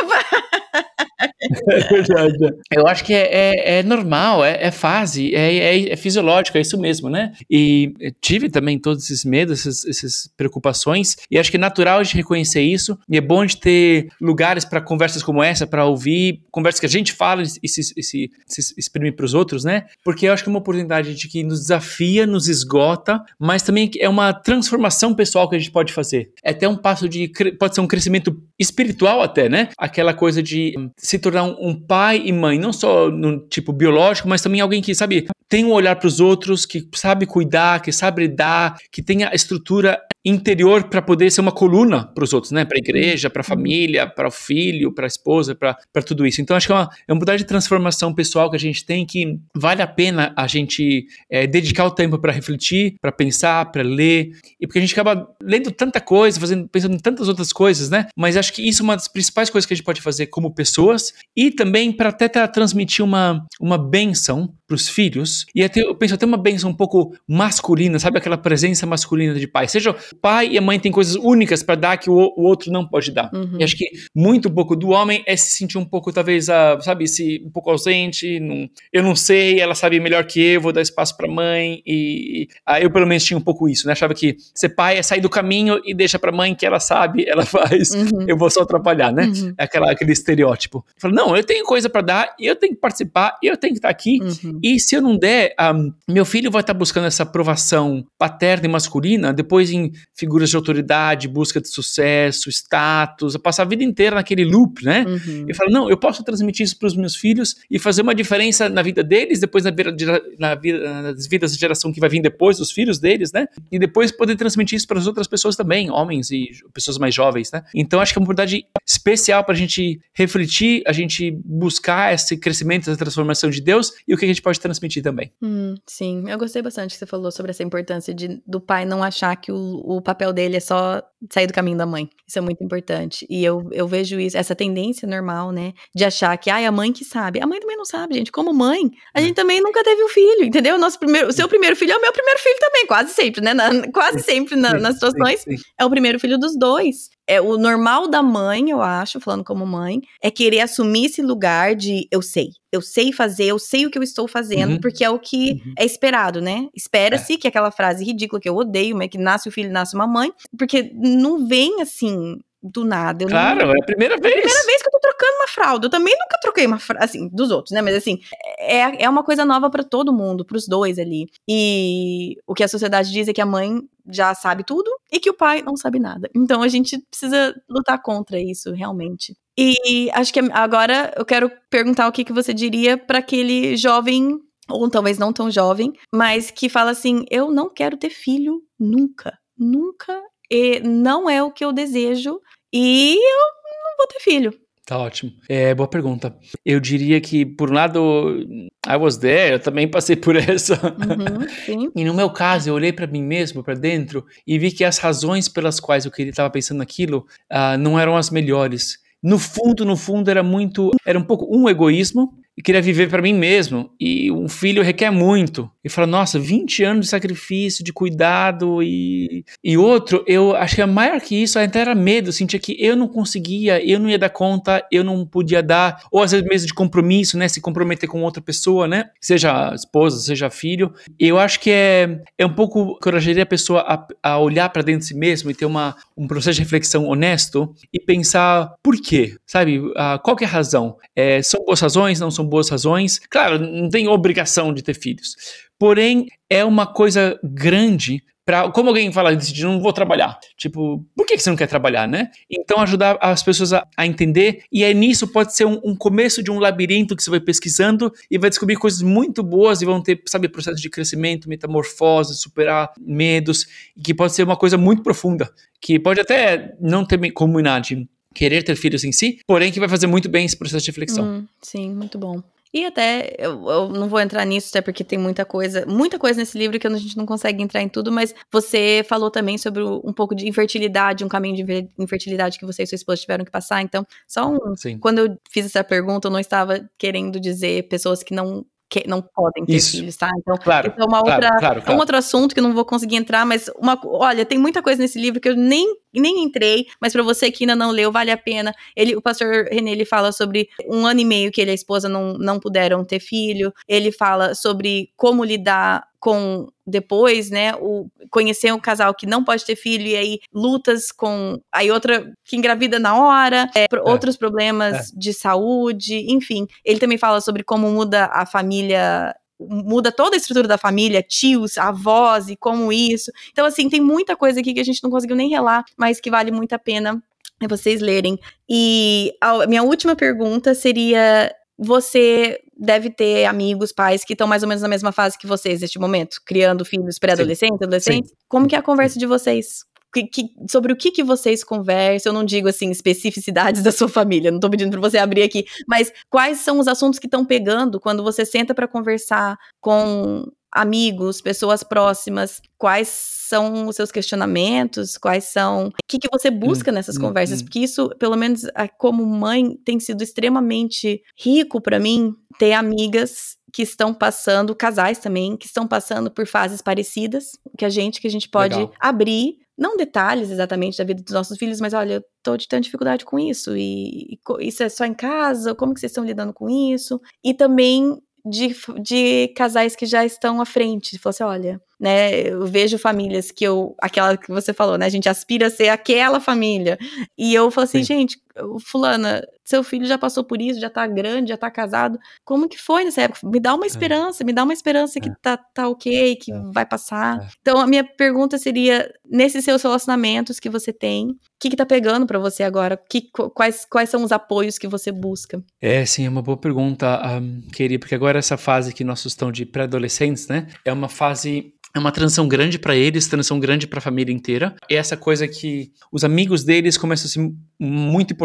[1.69, 2.55] É verdade.
[2.73, 6.61] Eu acho que é, é, é normal, é, é fase, é, é, é, fisiológico, é
[6.61, 7.33] isso mesmo, né?
[7.51, 12.03] E tive também todos esses medos, essas, essas preocupações, e acho que é natural a
[12.03, 16.43] gente reconhecer isso, e é bom de ter lugares para conversas como essa, para ouvir,
[16.51, 19.84] conversas que a gente fala e se, se, se exprime para os outros, né?
[20.05, 23.91] Porque eu acho que é uma oportunidade de que nos desafia, nos esgota, mas também
[23.99, 26.33] é uma transformação pessoal que a gente pode fazer.
[26.43, 29.69] É até um passo de, pode ser um crescimento espiritual até, né?
[29.79, 34.29] Aquela coisa de se tornar um, um pai e mãe, não só no tipo biológico,
[34.29, 37.93] mas também alguém que, sabe, tem um olhar para os outros, que sabe cuidar, que
[37.93, 42.51] sabe dar, que tem a estrutura interior para poder ser uma coluna para os outros,
[42.51, 42.65] né?
[42.65, 46.41] Para a igreja, para a família, para o filho, para a esposa, para tudo isso.
[46.41, 49.05] Então acho que é uma, é uma mudança de transformação pessoal que a gente tem
[49.05, 53.83] que vale a pena a gente é, dedicar o tempo para refletir, para pensar, para
[53.83, 57.91] ler, e porque a gente acaba lendo tanta coisa, fazendo, pensando em tantas outras coisas,
[57.91, 58.07] né?
[58.17, 60.55] Mas acho que isso é uma das principais coisas que a gente pode fazer como
[60.55, 65.95] pessoas e também para até transmitir uma, uma benção para os filhos e até, eu
[65.95, 69.69] penso até uma benção um pouco masculina, sabe aquela presença masculina de pai.
[69.69, 72.73] Seja o pai e a mãe têm coisas únicas para dar que o, o, outro
[72.73, 73.31] não pode dar.
[73.33, 73.59] Uhum.
[73.59, 77.07] E acho que muito pouco do homem é se sentir um pouco talvez a, sabe,
[77.07, 80.81] se um pouco ausente, não, eu não sei, ela sabe melhor que eu, vou dar
[80.81, 83.93] espaço para mãe e, e eu pelo menos tinha um pouco isso, né?
[83.93, 87.25] Achava que ser pai é sair do caminho e deixa para mãe que ela sabe,
[87.29, 88.27] ela faz, uhum.
[88.27, 89.27] eu vou só atrapalhar, né?
[89.27, 89.55] Uhum.
[89.59, 90.85] É aquela aquele estereótipo.
[90.97, 93.89] Fala, não, eu tenho coisa para dar, eu tenho que participar, eu tenho que estar
[93.91, 94.19] aqui.
[94.23, 94.54] Uhum.
[94.63, 98.67] E se eu não der, um, meu filho vai estar tá buscando essa aprovação paterna
[98.67, 104.17] e masculina, depois em figuras de autoridade, busca de sucesso, status, passar a vida inteira
[104.17, 105.05] naquele loop, né?
[105.07, 105.47] Uhum.
[105.49, 108.69] E fala, não, eu posso transmitir isso para os meus filhos e fazer uma diferença
[108.69, 112.21] na vida deles, depois na vida, na vida, nas vidas da geração que vai vir
[112.21, 113.47] depois, dos filhos deles, né?
[113.71, 117.51] E depois poder transmitir isso para as outras pessoas também, homens e pessoas mais jovens,
[117.53, 117.63] né?
[117.75, 122.37] Então acho que é uma oportunidade especial para a gente refletir, a gente buscar esse
[122.37, 125.33] crescimento, essa transformação de Deus e o que a gente pode transmitir também.
[125.43, 129.03] Hum, sim, eu gostei bastante que você falou sobre essa importância de, do pai não
[129.03, 132.09] achar que o, o papel dele é só sair do caminho da mãe.
[132.29, 133.27] Isso é muito importante.
[133.29, 135.73] E eu, eu vejo isso, essa tendência normal, né?
[135.95, 137.41] De achar que, ai, a mãe que sabe.
[137.41, 138.31] A mãe também não sabe, gente.
[138.31, 139.25] Como mãe, a é.
[139.25, 140.77] gente também nunca teve um filho, entendeu?
[140.77, 143.41] O, nosso primeiro, o seu primeiro filho é o meu primeiro filho também, quase sempre,
[143.41, 143.55] né?
[143.55, 145.45] Na, quase sempre na, nas situações.
[145.79, 149.67] É o primeiro filho dos dois é o normal da mãe, eu acho, falando como
[149.67, 153.91] mãe, é querer assumir esse lugar de eu sei, eu sei fazer, eu sei o
[153.91, 154.81] que eu estou fazendo, uhum.
[154.81, 155.75] porque é o que uhum.
[155.79, 156.69] é esperado, né?
[156.75, 157.37] Espera-se é.
[157.37, 160.33] que aquela frase ridícula que eu odeio, mas que nasce o filho, nasce uma mãe,
[160.59, 163.25] porque não vem assim do nada.
[163.25, 163.75] Eu claro, não...
[163.75, 164.35] é a primeira vez.
[164.35, 165.87] É a primeira vez que eu tô trocando uma fralda.
[165.87, 167.83] Eu também nunca troquei uma fralda, assim, dos outros, né?
[167.83, 168.21] Mas assim,
[168.59, 171.29] é, é uma coisa nova para todo mundo, pros dois ali.
[171.47, 175.31] E o que a sociedade diz é que a mãe já sabe tudo e que
[175.31, 176.31] o pai não sabe nada.
[176.35, 179.35] Então a gente precisa lutar contra isso, realmente.
[179.57, 184.41] E acho que agora eu quero perguntar o que, que você diria para aquele jovem
[184.69, 189.39] ou talvez não tão jovem, mas que fala assim: eu não quero ter filho nunca,
[189.57, 192.41] nunca, e não é o que eu desejo,
[192.73, 193.39] e eu
[193.85, 194.64] não vou ter filho.
[194.87, 195.33] Tá ótimo.
[195.49, 196.37] É, boa pergunta.
[196.65, 198.39] Eu diria que, por um lado,
[198.87, 200.75] I was there, eu também passei por essa.
[200.75, 204.85] Uhum, e no meu caso, eu olhei para mim mesmo, para dentro, e vi que
[204.85, 208.99] as razões pelas quais eu queria estava pensando naquilo uh, não eram as melhores.
[209.23, 210.91] No fundo, no fundo, era muito.
[211.07, 213.91] Era um pouco um egoísmo e queria viver para mim mesmo.
[213.99, 215.71] E um filho requer muito.
[215.85, 219.45] E fala, nossa, 20 anos de sacrifício, de cuidado e.
[219.63, 222.29] E outro, eu acho que é maior que isso, até era medo.
[222.29, 226.03] Eu sentia que eu não conseguia, eu não ia dar conta, eu não podia dar.
[226.11, 227.49] Ou às vezes mesmo de compromisso, né?
[227.49, 229.11] Se comprometer com outra pessoa, né?
[229.21, 230.93] Seja esposa, seja filho.
[231.19, 235.01] Eu acho que é, é um pouco encorajaria a pessoa a, a olhar para dentro
[235.01, 239.37] de si mesmo e ter uma, um processo de reflexão honesto e pensar por quê,
[239.47, 239.79] sabe?
[239.79, 240.97] Uh, qual é a razão?
[241.15, 243.19] É, são boas razões, não são boas razões?
[243.31, 245.35] Claro, não tem obrigação de ter filhos.
[245.79, 250.39] Porém, é uma coisa grande Pra, como alguém fala, decidir, não vou trabalhar.
[250.55, 252.31] Tipo, por que você não quer trabalhar, né?
[252.51, 256.43] Então, ajudar as pessoas a, a entender, e aí nisso pode ser um, um, começo
[256.43, 260.03] de um labirinto que você vai pesquisando e vai descobrir coisas muito boas e vão
[260.03, 263.67] ter, sabe, processo de crescimento, metamorfose, superar medos,
[264.05, 268.77] que pode ser uma coisa muito profunda, que pode até não ter comunidade querer ter
[268.77, 271.25] filhos em si, porém que vai fazer muito bem esse processo de reflexão.
[271.25, 272.43] Hum, sim, muito bom.
[272.75, 276.41] E até, eu, eu, não vou entrar nisso, até porque tem muita coisa, muita coisa
[276.41, 279.81] nesse livro que a gente não consegue entrar em tudo, mas você falou também sobre
[279.85, 283.51] um pouco de infertilidade, um caminho de infertilidade que você e sua esposa tiveram que
[283.51, 283.81] passar.
[283.81, 284.75] Então, só um.
[284.75, 284.99] Sim.
[284.99, 289.21] Quando eu fiz essa pergunta, eu não estava querendo dizer pessoas que não que não
[289.21, 289.93] podem ter Isso.
[289.93, 290.31] filhos, tá?
[290.39, 291.83] Então, claro, é uma claro, outra, claro, claro.
[291.87, 294.83] É um outro assunto que eu não vou conseguir entrar, mas uma, olha, tem muita
[294.83, 298.13] coisa nesse livro que eu nem, nem entrei, mas para você que ainda não leu,
[298.13, 298.75] vale a pena.
[298.95, 301.75] Ele, o pastor René, ele fala sobre um ano e meio que ele e a
[301.75, 303.73] esposa não, não puderam ter filho.
[303.89, 309.63] Ele fala sobre como lidar com depois, né, o conhecer um casal que não pode
[309.63, 313.89] ter filho e aí lutas com aí outra que engravida na hora, é, é.
[314.11, 315.19] outros problemas é.
[315.19, 316.67] de saúde, enfim.
[316.83, 321.77] Ele também fala sobre como muda a família muda toda a estrutura da família, tios,
[321.77, 323.31] avós e como isso.
[323.53, 326.31] Então, assim, tem muita coisa aqui que a gente não conseguiu nem relar, mas que
[326.31, 327.23] vale muito a pena
[327.69, 328.39] vocês lerem.
[328.67, 334.69] E a minha última pergunta seria: você deve ter amigos, pais que estão mais ou
[334.69, 338.31] menos na mesma fase que vocês neste momento, criando filhos pré-adolescentes, adolescentes.
[338.31, 338.37] Sim.
[338.49, 339.85] Como que é a conversa de vocês?
[340.13, 344.09] Que, que, sobre o que, que vocês conversam, eu não digo assim especificidades da sua
[344.09, 347.45] família, não tô pedindo para você abrir aqui, mas quais são os assuntos que estão
[347.45, 350.45] pegando quando você senta para conversar com
[350.75, 355.89] amigos, pessoas próximas, quais são os seus questionamentos, quais são.
[355.89, 357.61] O que, que você busca hum, nessas hum, conversas?
[357.61, 357.65] Hum.
[357.65, 358.63] Porque isso, pelo menos
[358.99, 365.57] como mãe, tem sido extremamente rico para mim ter amigas que estão passando, casais também,
[365.57, 368.93] que estão passando por fases parecidas que a gente, que a gente pode Legal.
[369.01, 373.25] abrir não detalhes exatamente da vida dos nossos filhos, mas olha, eu tô tendo dificuldade
[373.25, 376.71] com isso, e, e, isso é só em casa, como que vocês estão lidando com
[376.71, 377.21] isso?
[377.43, 381.19] E também de, de casais que já estão à frente.
[381.19, 382.49] Falou assim: olha, né?
[382.49, 383.95] Eu vejo famílias que eu.
[384.01, 385.07] Aquela que você falou, né?
[385.07, 386.99] A gente aspira a ser aquela família.
[387.39, 388.05] E eu falo assim, Sim.
[388.05, 388.39] gente,
[388.81, 392.19] fulana, seu filho já passou por isso, já tá grande, já tá casado.
[392.45, 393.41] Como que foi nessa época?
[393.49, 393.87] Me dá uma é.
[393.87, 394.47] esperança, é.
[394.47, 395.35] me dá uma esperança que é.
[395.43, 396.61] tá, tá ok, que é.
[396.73, 397.43] vai passar.
[397.43, 397.49] É.
[397.61, 401.87] Então, a minha pergunta seria: nesses seus relacionamentos que você tem, o que, que tá
[401.87, 402.97] pegando para você agora?
[403.09, 405.63] Que, quais, quais são os apoios que você busca?
[405.81, 409.57] É, sim, é uma boa pergunta, um, queria, porque agora essa fase que nós estamos
[409.57, 410.69] de pré-adolescentes, né?
[410.85, 414.75] É uma fase é uma transição grande para eles, transição grande para a família inteira.
[414.91, 418.44] É essa coisa que os amigos deles começam a ser muito importantes.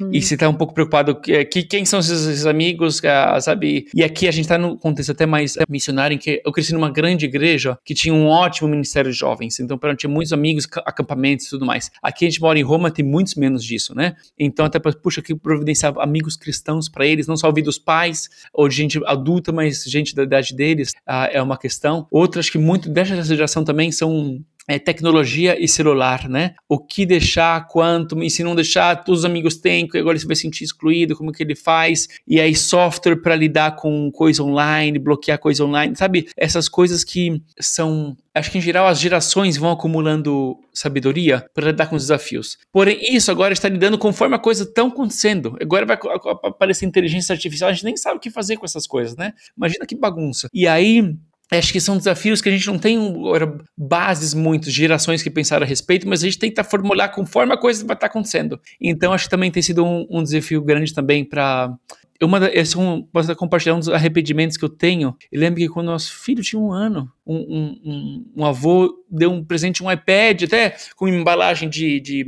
[0.00, 0.10] Uhum.
[0.12, 3.88] E se tá um pouco preocupado que, que quem são esses amigos, ah, sabe?
[3.94, 6.72] E aqui a gente tá no contexto até mais é, missionário, em que eu cresci
[6.72, 9.58] numa grande igreja que tinha um ótimo ministério de jovens.
[9.58, 11.90] Então, para tinha muitos amigos, acampamentos e tudo mais.
[12.02, 14.14] Aqui a gente mora em Roma, tem muitos menos disso, né?
[14.38, 18.68] Então, até puxa, que providenciar amigos cristãos para eles, não só ouvir dos pais ou
[18.68, 22.06] de gente adulta, mas gente da idade deles, uh, é uma questão.
[22.10, 26.54] Outras que muito muito dessa geração também são é, tecnologia e celular, né?
[26.68, 30.42] O que deixar, quanto, e se não deixar, todos os amigos têm, agora vai se
[30.42, 35.38] sentir excluído, como que ele faz, e aí software para lidar com coisa online, bloquear
[35.38, 36.28] coisa online, sabe?
[36.36, 41.86] Essas coisas que são, acho que em geral as gerações vão acumulando sabedoria para lidar
[41.86, 42.58] com os desafios.
[42.72, 45.56] Porém, isso agora está lidando conforme a coisa está acontecendo.
[45.60, 45.98] Agora vai
[46.42, 49.32] aparecer inteligência artificial, a gente nem sabe o que fazer com essas coisas, né?
[49.56, 50.48] Imagina que bagunça.
[50.52, 51.14] E aí,
[51.50, 52.98] Acho que são desafios que a gente não tem
[53.76, 57.84] bases muito, gerações que pensaram a respeito, mas a gente tenta formular conforme a coisa
[57.84, 58.60] vai estar acontecendo.
[58.80, 61.76] Então, acho que também tem sido um, um desafio grande também para
[62.22, 65.16] uma esse é um, posso compartilhar um dos arrependimentos que eu tenho.
[65.30, 69.30] Eu lembro que quando nosso filho tinha um ano, um, um, um, um avô deu
[69.30, 72.26] um presente, um iPad, até com embalagem de, de,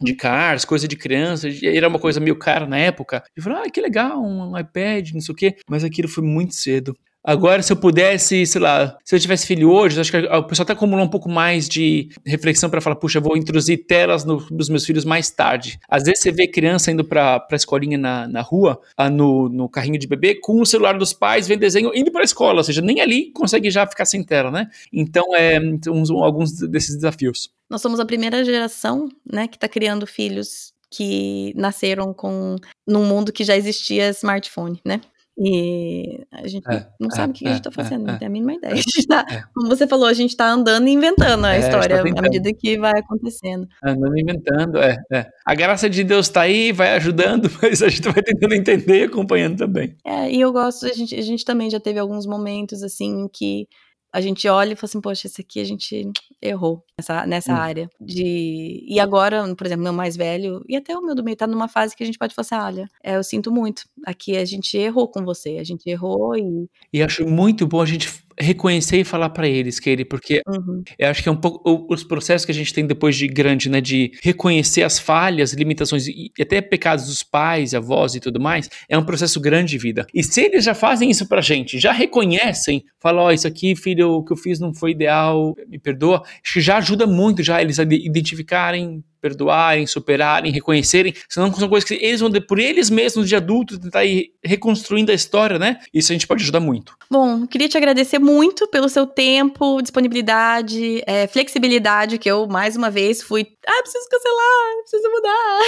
[0.00, 3.22] de cars, coisa de criança, era uma coisa meio cara na época.
[3.36, 5.56] E falou, ah, que legal, um iPad, não sei o quê.
[5.68, 6.96] Mas aquilo foi muito cedo.
[7.22, 10.64] Agora, se eu pudesse, sei lá, se eu tivesse filho hoje, acho que o pessoal
[10.64, 14.70] até acumulou um pouco mais de reflexão para falar, puxa, vou introduzir telas no, nos
[14.70, 15.78] meus filhos mais tarde.
[15.88, 19.68] Às vezes você vê criança indo pra, pra escolinha na, na rua, ah, no, no
[19.68, 22.80] carrinho de bebê, com o celular dos pais, vendo desenho, indo pra escola, ou seja,
[22.80, 24.68] nem ali consegue já ficar sem tela, né?
[24.90, 25.58] Então, é,
[25.88, 27.50] uns, alguns desses desafios.
[27.68, 32.56] Nós somos a primeira geração, né, que está criando filhos que nasceram com
[32.86, 35.00] num mundo que já existia smartphone, né?
[35.42, 38.14] E a gente é, não é, sabe o que é, a gente está fazendo, não
[38.14, 38.74] é, tem a mínima ideia.
[39.08, 39.42] Tá, é.
[39.54, 42.52] como você falou, a gente está andando e inventando a é, história tá à medida
[42.52, 43.66] que vai acontecendo.
[43.82, 44.96] Andando e inventando, é,
[45.44, 49.04] A graça de Deus está aí, vai ajudando, mas a gente vai tentando entender e
[49.04, 49.96] acompanhando também.
[50.04, 53.66] É, e eu gosto, a gente, a gente também já teve alguns momentos assim que
[54.12, 56.10] a gente olha e fala assim, poxa, esse aqui a gente
[56.42, 57.56] errou nessa, nessa hum.
[57.56, 57.90] área.
[58.00, 58.84] De...
[58.86, 61.68] E agora, por exemplo, meu mais velho, e até o meu do meio, tá numa
[61.68, 63.82] fase que a gente pode falar assim, olha, é, eu sinto muito.
[64.04, 66.68] Aqui a gente errou com você, a gente errou e.
[66.92, 68.08] E acho muito bom a gente
[68.40, 70.82] reconhecer e falar para eles, que ele, porque uhum.
[70.98, 73.68] eu acho que é um pouco os processos que a gente tem depois de grande,
[73.68, 78.68] né, de reconhecer as falhas, limitações e até pecados dos pais, avós e tudo mais,
[78.88, 80.06] é um processo grande de vida.
[80.14, 83.76] E se eles já fazem isso pra gente, já reconhecem, falam, ó, oh, isso aqui,
[83.76, 87.42] filho, o que eu fiz não foi ideal, me perdoa, acho que já ajuda muito
[87.42, 92.90] já eles a identificarem perdoarem, superarem, reconhecerem, senão são coisas que eles vão, por eles
[92.90, 95.78] mesmos de adultos, tentar ir reconstruindo a história, né?
[95.92, 96.94] Isso a gente pode ajudar muito.
[97.10, 102.90] Bom, queria te agradecer muito pelo seu tempo, disponibilidade, é, flexibilidade, que eu, mais uma
[102.90, 105.60] vez, fui, ah, preciso cancelar, preciso mudar.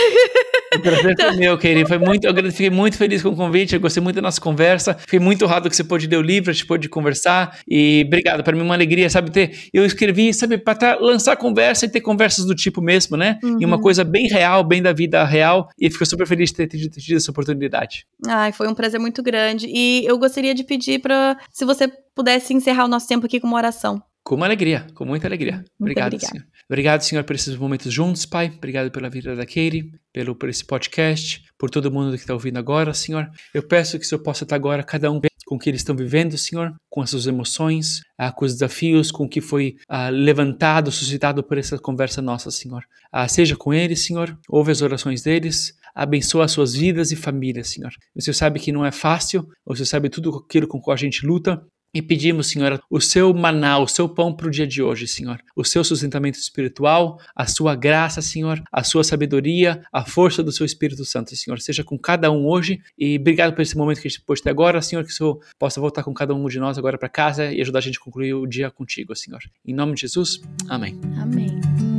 [0.77, 1.29] O prazer então...
[1.29, 4.17] foi meu, querido, foi muito, eu fiquei muito feliz com o convite, eu gostei muito
[4.17, 6.89] da nossa conversa, fiquei muito honrado que você pôde ler o livro, a gente pôde
[6.89, 11.37] conversar, e obrigado, para mim é uma alegria, sabe, ter, eu escrevi, sabe, para lançar
[11.37, 13.39] conversa e ter conversas do tipo mesmo, né?
[13.43, 13.59] Uhum.
[13.61, 16.67] e uma coisa bem real, bem da vida real, e fico super feliz de ter
[16.69, 18.07] tido, essa oportunidade.
[18.27, 19.67] Ai, foi um prazer muito grande.
[19.69, 23.47] E eu gostaria de pedir para se você pudesse encerrar o nosso tempo aqui com
[23.47, 24.03] uma oração.
[24.25, 25.57] Com uma alegria, com muita alegria.
[25.57, 26.33] Muito obrigado, obrigada.
[26.33, 26.47] Senhor.
[26.69, 28.53] Obrigado, Senhor, por esses momentos juntos, Pai.
[28.57, 32.57] Obrigado pela vida da Katie, pelo, por esse podcast, por todo mundo que está ouvindo
[32.57, 33.29] agora, Senhor.
[33.53, 35.21] Eu peço que o Senhor possa estar agora, cada um
[35.53, 39.25] com que eles estão vivendo, Senhor, com as suas emoções, ah, com os desafios, com
[39.25, 42.83] o que foi ah, levantado, suscitado por essa conversa nossa, Senhor.
[43.13, 47.69] Ah, seja com eles, Senhor, ouve as orações deles, abençoa as suas vidas e famílias,
[47.69, 47.93] Senhor.
[48.15, 50.97] O Senhor sabe que não é fácil, o Senhor sabe tudo aquilo com que a
[50.97, 51.63] gente luta,
[51.95, 55.39] e pedimos, Senhor, o seu maná, o seu pão para o dia de hoje, Senhor.
[55.55, 60.65] O seu sustentamento espiritual, a sua graça, Senhor, a sua sabedoria, a força do seu
[60.65, 61.61] Espírito Santo, Senhor.
[61.61, 62.81] Seja com cada um hoje.
[62.99, 65.39] E obrigado por esse momento que a gente pôde ter agora, Senhor, que o Senhor
[65.59, 68.01] possa voltar com cada um de nós agora para casa e ajudar a gente a
[68.01, 69.41] concluir o dia contigo, Senhor.
[69.65, 70.99] Em nome de Jesus, amém.
[71.21, 71.92] Amém.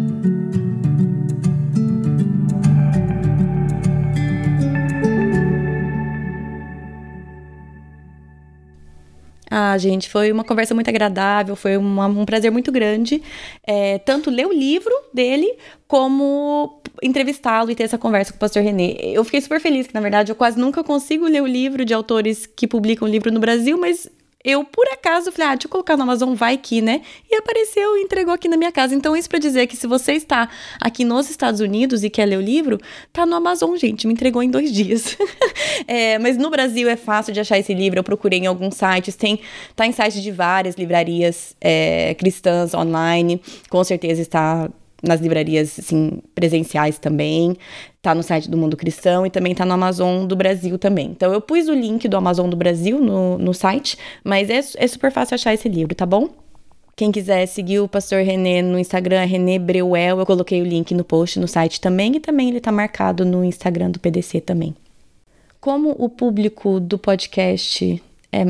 [9.55, 13.21] Ah, gente, foi uma conversa muito agradável, foi uma, um prazer muito grande.
[13.63, 18.63] É, tanto ler o livro dele, como entrevistá-lo e ter essa conversa com o pastor
[18.63, 18.95] René.
[18.99, 21.93] Eu fiquei super feliz, que na verdade eu quase nunca consigo ler o livro de
[21.93, 24.09] autores que publicam livro no Brasil, mas
[24.43, 27.01] eu, por acaso, falei, ah, deixa eu colocar no Amazon, vai aqui, né?
[27.31, 28.93] E apareceu e entregou aqui na minha casa.
[28.93, 30.49] Então, isso para dizer que se você está
[30.81, 32.77] aqui nos Estados Unidos e quer ler o livro,
[33.13, 34.05] tá no Amazon, gente.
[34.05, 35.17] Me entregou em dois dias.
[35.87, 37.99] é, mas no Brasil é fácil de achar esse livro.
[37.99, 39.15] Eu procurei em alguns sites.
[39.15, 39.39] Tem,
[39.75, 43.41] tá em sites de várias livrarias é, cristãs online.
[43.69, 44.69] Com certeza está
[45.03, 47.57] nas livrarias assim, presenciais também,
[48.01, 51.07] tá no site do Mundo Cristão e também tá no Amazon do Brasil também.
[51.07, 54.87] Então eu pus o link do Amazon do Brasil no, no site, mas é, é
[54.87, 56.29] super fácil achar esse livro, tá bom?
[56.95, 60.93] Quem quiser seguir o pastor René no Instagram, é René Breuel, eu coloquei o link
[60.93, 64.75] no post no site também e também ele tá marcado no Instagram do PDC também.
[65.59, 68.01] Como o público do podcast
[68.31, 68.43] é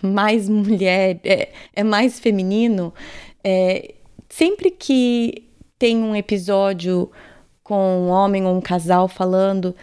[0.00, 2.94] mais mulher, é, é mais feminino,
[3.42, 3.94] é,
[4.28, 5.47] sempre que
[5.78, 7.10] tem um episódio
[7.62, 9.74] com um homem ou um casal falando,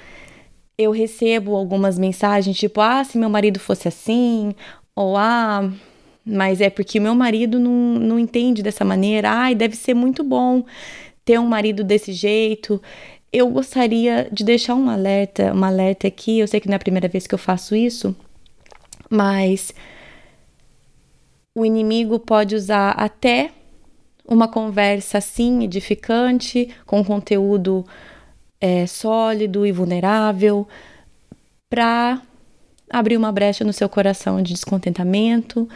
[0.78, 4.54] eu recebo algumas mensagens tipo: ah, se meu marido fosse assim,
[4.96, 5.72] ou ah,
[6.26, 10.64] mas é porque meu marido não, não entende dessa maneira, ai, deve ser muito bom
[11.24, 12.82] ter um marido desse jeito.
[13.32, 16.40] Eu gostaria de deixar um alerta, um alerta aqui.
[16.40, 18.16] Eu sei que não é a primeira vez que eu faço isso,
[19.10, 19.74] mas
[21.54, 23.52] o inimigo pode usar até
[24.28, 27.86] uma conversa assim edificante, com conteúdo
[28.60, 30.68] é, sólido e vulnerável,
[31.70, 32.22] para
[32.90, 35.68] abrir uma brecha no seu coração de descontentamento,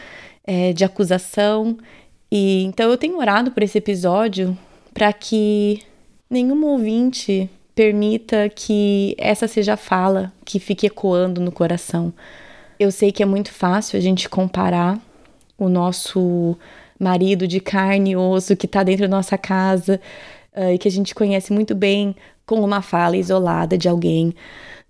[0.43, 1.77] é, de acusação.
[2.31, 4.57] E então eu tenho orado por esse episódio
[4.93, 5.81] para que
[6.29, 12.13] nenhum ouvinte permita que essa seja a fala que fique ecoando no coração.
[12.79, 14.99] Eu sei que é muito fácil a gente comparar
[15.57, 16.57] o nosso
[16.99, 19.99] marido de carne e osso que está dentro da nossa casa
[20.55, 24.33] uh, e que a gente conhece muito bem com uma fala isolada de alguém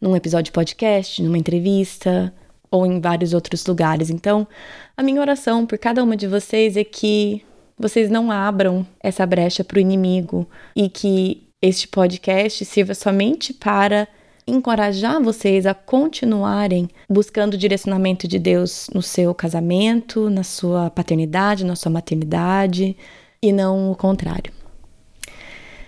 [0.01, 2.33] num episódio de podcast, numa entrevista
[2.71, 4.09] ou em vários outros lugares.
[4.09, 4.47] Então,
[4.95, 7.43] a minha oração por cada uma de vocês é que
[7.77, 14.07] vocês não abram essa brecha para o inimigo e que este podcast sirva somente para
[14.49, 21.65] encorajar vocês a continuarem buscando o direcionamento de Deus no seu casamento, na sua paternidade,
[21.65, 22.95] na sua maternidade
[23.41, 24.51] e não o contrário.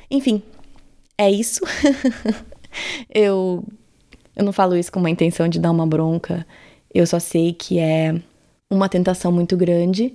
[0.09, 0.41] Enfim,
[1.17, 1.61] é isso.
[3.09, 3.63] eu,
[4.35, 6.45] eu não falo isso com uma intenção de dar uma bronca,
[6.93, 8.15] eu só sei que é
[8.69, 10.13] uma tentação muito grande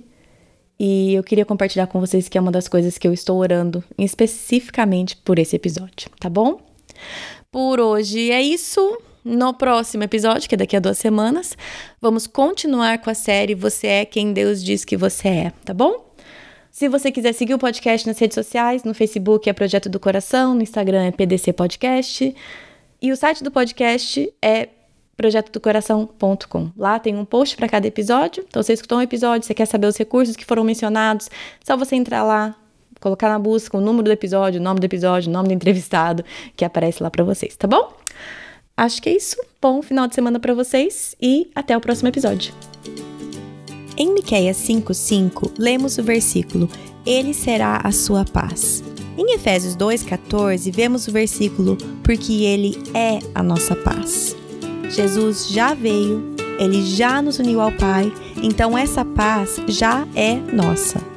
[0.79, 3.83] e eu queria compartilhar com vocês que é uma das coisas que eu estou orando
[3.97, 6.59] especificamente por esse episódio, tá bom?
[7.57, 9.01] Por hoje é isso.
[9.25, 11.57] No próximo episódio, que é daqui a duas semanas,
[11.99, 16.13] vamos continuar com a série Você é quem Deus diz que você é, tá bom?
[16.69, 20.53] Se você quiser seguir o podcast nas redes sociais, no Facebook é Projeto do Coração,
[20.53, 22.35] no Instagram é PDC Podcast.
[23.01, 24.69] E o site do podcast é
[25.17, 26.71] projetodocoração.com.
[26.77, 28.45] Lá tem um post para cada episódio.
[28.47, 31.27] Então, você escutou um episódio, você quer saber os recursos que foram mencionados,
[31.65, 32.55] só você entrar lá,
[32.99, 36.23] colocar na busca o número do episódio, o nome do episódio, o nome do entrevistado,
[36.55, 37.93] que aparece lá para vocês, tá bom?
[38.75, 39.37] Acho que é isso.
[39.61, 42.53] Bom final de semana para vocês e até o próximo episódio.
[43.97, 46.69] Em Miqueias 5:5, lemos o versículo:
[47.03, 48.83] Ele será a sua paz.
[49.17, 54.35] Em Efésios 2:14, vemos o versículo: Porque ele é a nossa paz.
[54.91, 61.16] Jesus já veio, ele já nos uniu ao Pai, então essa paz já é nossa.